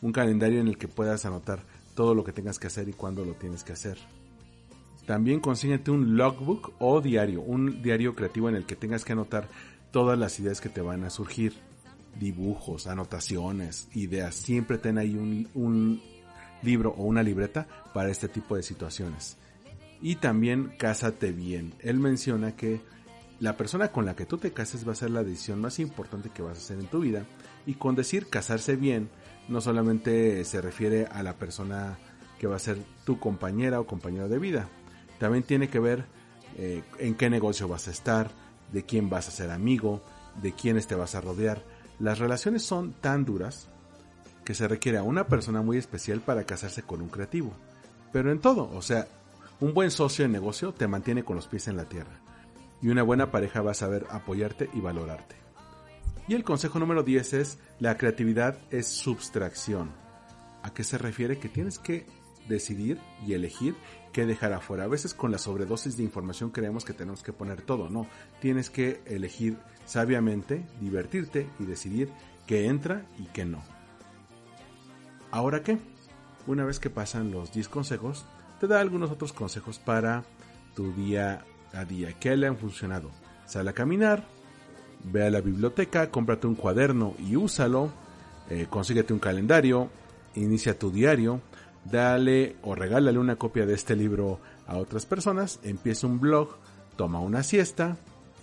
Un 0.00 0.12
calendario 0.12 0.60
en 0.60 0.68
el 0.68 0.76
que 0.76 0.88
puedas 0.88 1.24
anotar 1.24 1.64
todo 1.98 2.14
lo 2.14 2.22
que 2.22 2.30
tengas 2.30 2.60
que 2.60 2.68
hacer 2.68 2.88
y 2.88 2.92
cuándo 2.92 3.24
lo 3.24 3.32
tienes 3.32 3.64
que 3.64 3.72
hacer. 3.72 3.98
También 5.04 5.40
consíguete 5.40 5.90
un 5.90 6.16
logbook 6.16 6.74
o 6.78 7.00
diario, 7.00 7.40
un 7.40 7.82
diario 7.82 8.14
creativo 8.14 8.48
en 8.48 8.54
el 8.54 8.66
que 8.66 8.76
tengas 8.76 9.04
que 9.04 9.14
anotar 9.14 9.48
todas 9.90 10.16
las 10.16 10.38
ideas 10.38 10.60
que 10.60 10.68
te 10.68 10.80
van 10.80 11.02
a 11.02 11.10
surgir. 11.10 11.54
Dibujos, 12.16 12.86
anotaciones, 12.86 13.88
ideas. 13.94 14.36
Siempre 14.36 14.78
ten 14.78 14.96
ahí 14.96 15.16
un, 15.16 15.48
un 15.54 16.00
libro 16.62 16.94
o 16.96 17.02
una 17.02 17.24
libreta 17.24 17.66
para 17.92 18.10
este 18.10 18.28
tipo 18.28 18.54
de 18.54 18.62
situaciones. 18.62 19.36
Y 20.00 20.14
también 20.14 20.74
cásate 20.78 21.32
bien. 21.32 21.74
Él 21.80 21.98
menciona 21.98 22.54
que 22.54 22.80
la 23.40 23.56
persona 23.56 23.90
con 23.90 24.06
la 24.06 24.14
que 24.14 24.24
tú 24.24 24.38
te 24.38 24.52
cases 24.52 24.86
va 24.86 24.92
a 24.92 24.94
ser 24.94 25.10
la 25.10 25.24
decisión 25.24 25.60
más 25.60 25.80
importante 25.80 26.30
que 26.30 26.42
vas 26.42 26.58
a 26.58 26.60
hacer 26.60 26.78
en 26.78 26.86
tu 26.86 27.00
vida. 27.00 27.26
Y 27.66 27.74
con 27.74 27.96
decir 27.96 28.28
casarse 28.28 28.76
bien, 28.76 29.10
no 29.48 29.60
solamente 29.60 30.44
se 30.44 30.60
refiere 30.60 31.06
a 31.06 31.22
la 31.22 31.34
persona 31.34 31.98
que 32.38 32.46
va 32.46 32.56
a 32.56 32.60
ser 32.60 32.78
tu 33.04 33.18
compañera 33.18 33.80
o 33.80 33.86
compañero 33.86 34.28
de 34.28 34.38
vida. 34.38 34.68
También 35.18 35.42
tiene 35.42 35.68
que 35.68 35.80
ver 35.80 36.04
eh, 36.56 36.82
en 36.98 37.14
qué 37.14 37.30
negocio 37.30 37.68
vas 37.68 37.88
a 37.88 37.90
estar, 37.90 38.30
de 38.72 38.84
quién 38.84 39.10
vas 39.10 39.28
a 39.28 39.32
ser 39.32 39.50
amigo, 39.50 40.02
de 40.40 40.52
quiénes 40.52 40.86
te 40.86 40.94
vas 40.94 41.14
a 41.14 41.20
rodear. 41.20 41.62
Las 41.98 42.18
relaciones 42.18 42.62
son 42.62 42.92
tan 42.92 43.24
duras 43.24 43.68
que 44.44 44.54
se 44.54 44.68
requiere 44.68 44.98
a 44.98 45.02
una 45.02 45.26
persona 45.26 45.62
muy 45.62 45.76
especial 45.76 46.20
para 46.20 46.44
casarse 46.44 46.82
con 46.82 47.02
un 47.02 47.08
creativo. 47.08 47.52
Pero 48.12 48.30
en 48.30 48.38
todo, 48.38 48.70
o 48.72 48.82
sea, 48.82 49.08
un 49.60 49.74
buen 49.74 49.90
socio 49.90 50.24
de 50.24 50.28
negocio 50.30 50.72
te 50.72 50.86
mantiene 50.86 51.24
con 51.24 51.36
los 51.36 51.48
pies 51.48 51.68
en 51.68 51.76
la 51.76 51.84
tierra. 51.84 52.20
Y 52.80 52.88
una 52.88 53.02
buena 53.02 53.30
pareja 53.30 53.60
va 53.60 53.72
a 53.72 53.74
saber 53.74 54.06
apoyarte 54.10 54.70
y 54.72 54.80
valorarte. 54.80 55.36
Y 56.28 56.34
el 56.34 56.44
consejo 56.44 56.78
número 56.78 57.02
10 57.02 57.32
es, 57.32 57.58
la 57.80 57.96
creatividad 57.96 58.58
es 58.70 58.86
subtracción. 58.86 59.90
¿A 60.62 60.74
qué 60.74 60.84
se 60.84 60.98
refiere? 60.98 61.38
Que 61.38 61.48
tienes 61.48 61.78
que 61.78 62.04
decidir 62.48 63.00
y 63.26 63.32
elegir 63.32 63.74
qué 64.12 64.26
dejar 64.26 64.52
afuera. 64.52 64.84
A 64.84 64.88
veces 64.88 65.14
con 65.14 65.30
la 65.30 65.38
sobredosis 65.38 65.96
de 65.96 66.02
información 66.02 66.50
creemos 66.50 66.84
que 66.84 66.92
tenemos 66.92 67.22
que 67.22 67.32
poner 67.32 67.62
todo, 67.62 67.88
no. 67.88 68.06
Tienes 68.40 68.68
que 68.68 69.00
elegir 69.06 69.56
sabiamente, 69.86 70.66
divertirte 70.80 71.48
y 71.58 71.64
decidir 71.64 72.10
qué 72.46 72.66
entra 72.66 73.06
y 73.18 73.24
qué 73.28 73.46
no. 73.46 73.62
¿Ahora 75.30 75.62
qué? 75.62 75.78
Una 76.46 76.66
vez 76.66 76.78
que 76.78 76.90
pasan 76.90 77.30
los 77.30 77.52
10 77.52 77.68
consejos, 77.70 78.26
te 78.60 78.66
da 78.66 78.80
algunos 78.80 79.10
otros 79.10 79.32
consejos 79.32 79.78
para 79.78 80.24
tu 80.74 80.92
día 80.92 81.44
a 81.72 81.86
día. 81.86 82.12
¿Qué 82.18 82.36
le 82.36 82.46
han 82.46 82.58
funcionado? 82.58 83.10
Sal 83.46 83.68
a 83.68 83.72
caminar, 83.72 84.26
ve 85.04 85.26
a 85.26 85.30
la 85.30 85.40
biblioteca, 85.40 86.10
cómprate 86.10 86.46
un 86.46 86.54
cuaderno 86.54 87.14
y 87.18 87.36
úsalo, 87.36 87.90
eh, 88.50 88.66
consíguete 88.68 89.12
un 89.12 89.18
calendario, 89.18 89.90
inicia 90.34 90.78
tu 90.78 90.90
diario, 90.90 91.40
dale 91.84 92.56
o 92.62 92.74
regálale 92.74 93.18
una 93.18 93.36
copia 93.36 93.66
de 93.66 93.74
este 93.74 93.96
libro 93.96 94.40
a 94.66 94.76
otras 94.76 95.06
personas, 95.06 95.60
empieza 95.62 96.06
un 96.06 96.20
blog, 96.20 96.56
toma 96.96 97.20
una 97.20 97.42
siesta, 97.42 97.96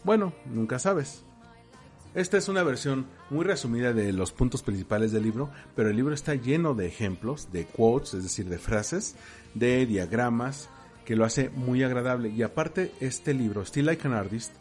bueno, 0.04 0.34
nunca 0.46 0.80
sabes. 0.80 1.24
Esta 2.14 2.38
es 2.38 2.48
una 2.48 2.64
versión 2.64 3.08
muy 3.30 3.44
resumida 3.44 3.92
de 3.92 4.14
los 4.14 4.32
puntos 4.32 4.64
principales 4.64 5.12
del 5.12 5.24
libro, 5.24 5.50
pero 5.76 5.90
el 5.90 5.98
libro 5.98 6.14
está 6.14 6.34
lleno 6.36 6.74
de 6.74 6.88
ejemplos, 6.88 7.52
de 7.52 7.66
quotes, 7.66 8.14
es 8.14 8.24
decir, 8.24 8.48
de 8.48 8.58
frases, 8.58 9.16
de 9.54 9.86
diagramas, 9.86 10.70
que 11.04 11.18
lo 11.18 11.26
hace 11.26 11.50
muy 11.50 11.84
agradable. 11.84 12.30
Y 12.30 12.42
aparte, 12.42 12.94
este 13.02 13.34
libro, 13.34 13.66
Still 13.66 13.88
Like 13.88 14.08
an 14.08 14.14
Artist, 14.14 14.54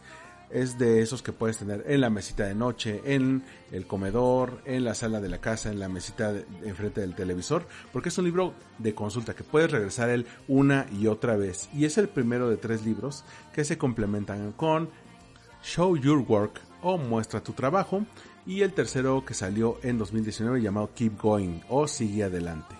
es 0.54 0.78
de 0.78 1.02
esos 1.02 1.20
que 1.20 1.32
puedes 1.32 1.58
tener 1.58 1.84
en 1.88 2.00
la 2.00 2.10
mesita 2.10 2.46
de 2.46 2.54
noche, 2.54 3.02
en 3.04 3.42
el 3.72 3.86
comedor, 3.88 4.62
en 4.64 4.84
la 4.84 4.94
sala 4.94 5.20
de 5.20 5.28
la 5.28 5.40
casa, 5.40 5.68
en 5.68 5.80
la 5.80 5.88
mesita 5.88 6.32
enfrente 6.62 7.00
del 7.00 7.16
televisor, 7.16 7.66
porque 7.92 8.08
es 8.08 8.18
un 8.18 8.24
libro 8.24 8.54
de 8.78 8.94
consulta 8.94 9.34
que 9.34 9.42
puedes 9.42 9.72
regresar 9.72 10.10
él 10.10 10.26
una 10.46 10.86
y 10.92 11.08
otra 11.08 11.36
vez. 11.36 11.68
Y 11.74 11.86
es 11.86 11.98
el 11.98 12.08
primero 12.08 12.48
de 12.48 12.56
tres 12.56 12.86
libros 12.86 13.24
que 13.52 13.64
se 13.64 13.76
complementan 13.76 14.52
con 14.52 14.88
Show 15.64 15.96
Your 15.96 16.24
Work 16.26 16.60
o 16.82 16.98
Muestra 16.98 17.42
tu 17.42 17.52
trabajo 17.52 18.06
y 18.46 18.62
el 18.62 18.74
tercero 18.74 19.24
que 19.24 19.34
salió 19.34 19.78
en 19.82 19.98
2019 19.98 20.62
llamado 20.62 20.90
Keep 20.94 21.20
Going 21.20 21.60
o 21.68 21.88
Sigue 21.88 22.22
Adelante. 22.22 22.76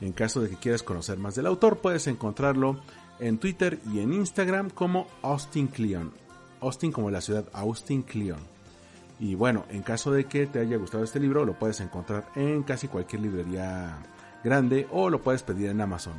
En 0.00 0.12
caso 0.12 0.40
de 0.40 0.48
que 0.48 0.56
quieras 0.56 0.82
conocer 0.82 1.18
más 1.18 1.34
del 1.34 1.46
autor, 1.46 1.80
puedes 1.80 2.06
encontrarlo 2.06 2.80
en 3.18 3.36
Twitter 3.36 3.78
y 3.92 4.00
en 4.00 4.14
Instagram 4.14 4.70
como 4.70 5.06
Austin 5.20 5.66
Cleon. 5.66 6.29
Austin 6.60 6.92
como 6.92 7.10
la 7.10 7.20
ciudad 7.20 7.44
Austin 7.52 8.02
Cleon. 8.02 8.40
Y 9.18 9.34
bueno, 9.34 9.66
en 9.68 9.82
caso 9.82 10.10
de 10.10 10.24
que 10.24 10.46
te 10.46 10.60
haya 10.60 10.78
gustado 10.78 11.04
este 11.04 11.20
libro, 11.20 11.44
lo 11.44 11.58
puedes 11.58 11.80
encontrar 11.80 12.26
en 12.34 12.62
casi 12.62 12.88
cualquier 12.88 13.22
librería 13.22 13.98
grande 14.42 14.88
o 14.90 15.10
lo 15.10 15.20
puedes 15.20 15.42
pedir 15.42 15.68
en 15.68 15.80
Amazon. 15.80 16.14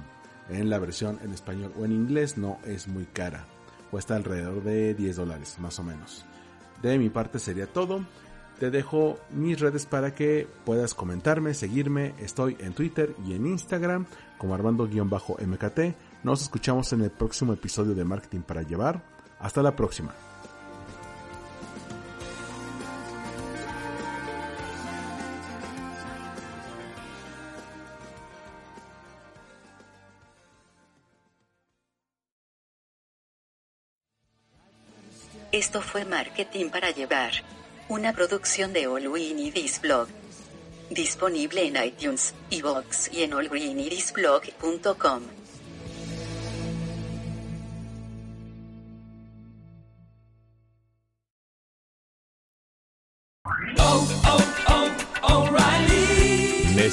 En 0.49 0.69
la 0.69 0.79
versión 0.79 1.17
en 1.23 1.33
español 1.33 1.73
o 1.79 1.85
en 1.85 1.93
inglés 1.93 2.37
no 2.37 2.59
es 2.65 2.87
muy 2.87 3.05
cara. 3.05 3.45
Cuesta 3.89 4.15
alrededor 4.15 4.63
de 4.63 4.93
10 4.93 5.15
dólares, 5.15 5.57
más 5.59 5.79
o 5.79 5.83
menos. 5.83 6.25
De 6.81 6.97
mi 6.97 7.09
parte 7.09 7.39
sería 7.39 7.67
todo. 7.67 8.05
Te 8.59 8.69
dejo 8.69 9.19
mis 9.31 9.59
redes 9.59 9.85
para 9.85 10.13
que 10.13 10.47
puedas 10.65 10.93
comentarme, 10.93 11.53
seguirme. 11.53 12.13
Estoy 12.19 12.55
en 12.59 12.73
Twitter 12.73 13.15
y 13.25 13.33
en 13.33 13.47
Instagram 13.47 14.05
como 14.37 14.53
Armando-MKT. 14.53 15.79
Nos 16.23 16.43
escuchamos 16.43 16.93
en 16.93 17.01
el 17.01 17.11
próximo 17.11 17.53
episodio 17.53 17.95
de 17.95 18.05
Marketing 18.05 18.41
para 18.41 18.61
Llevar. 18.61 19.01
Hasta 19.39 19.63
la 19.63 19.75
próxima. 19.75 20.13
Esto 35.71 35.81
fue 35.81 36.03
Marketing 36.03 36.69
para 36.69 36.91
Llevar. 36.91 37.31
Una 37.87 38.11
producción 38.11 38.73
de 38.73 38.87
All 38.87 39.07
We 39.07 39.33
Blog. 39.81 40.09
Disponible 40.89 41.65
en 41.65 41.81
iTunes, 41.81 42.33
iVoox 42.49 43.13
y 43.13 43.23
en 43.23 43.31
allgreenidisblog.com. 43.31 45.40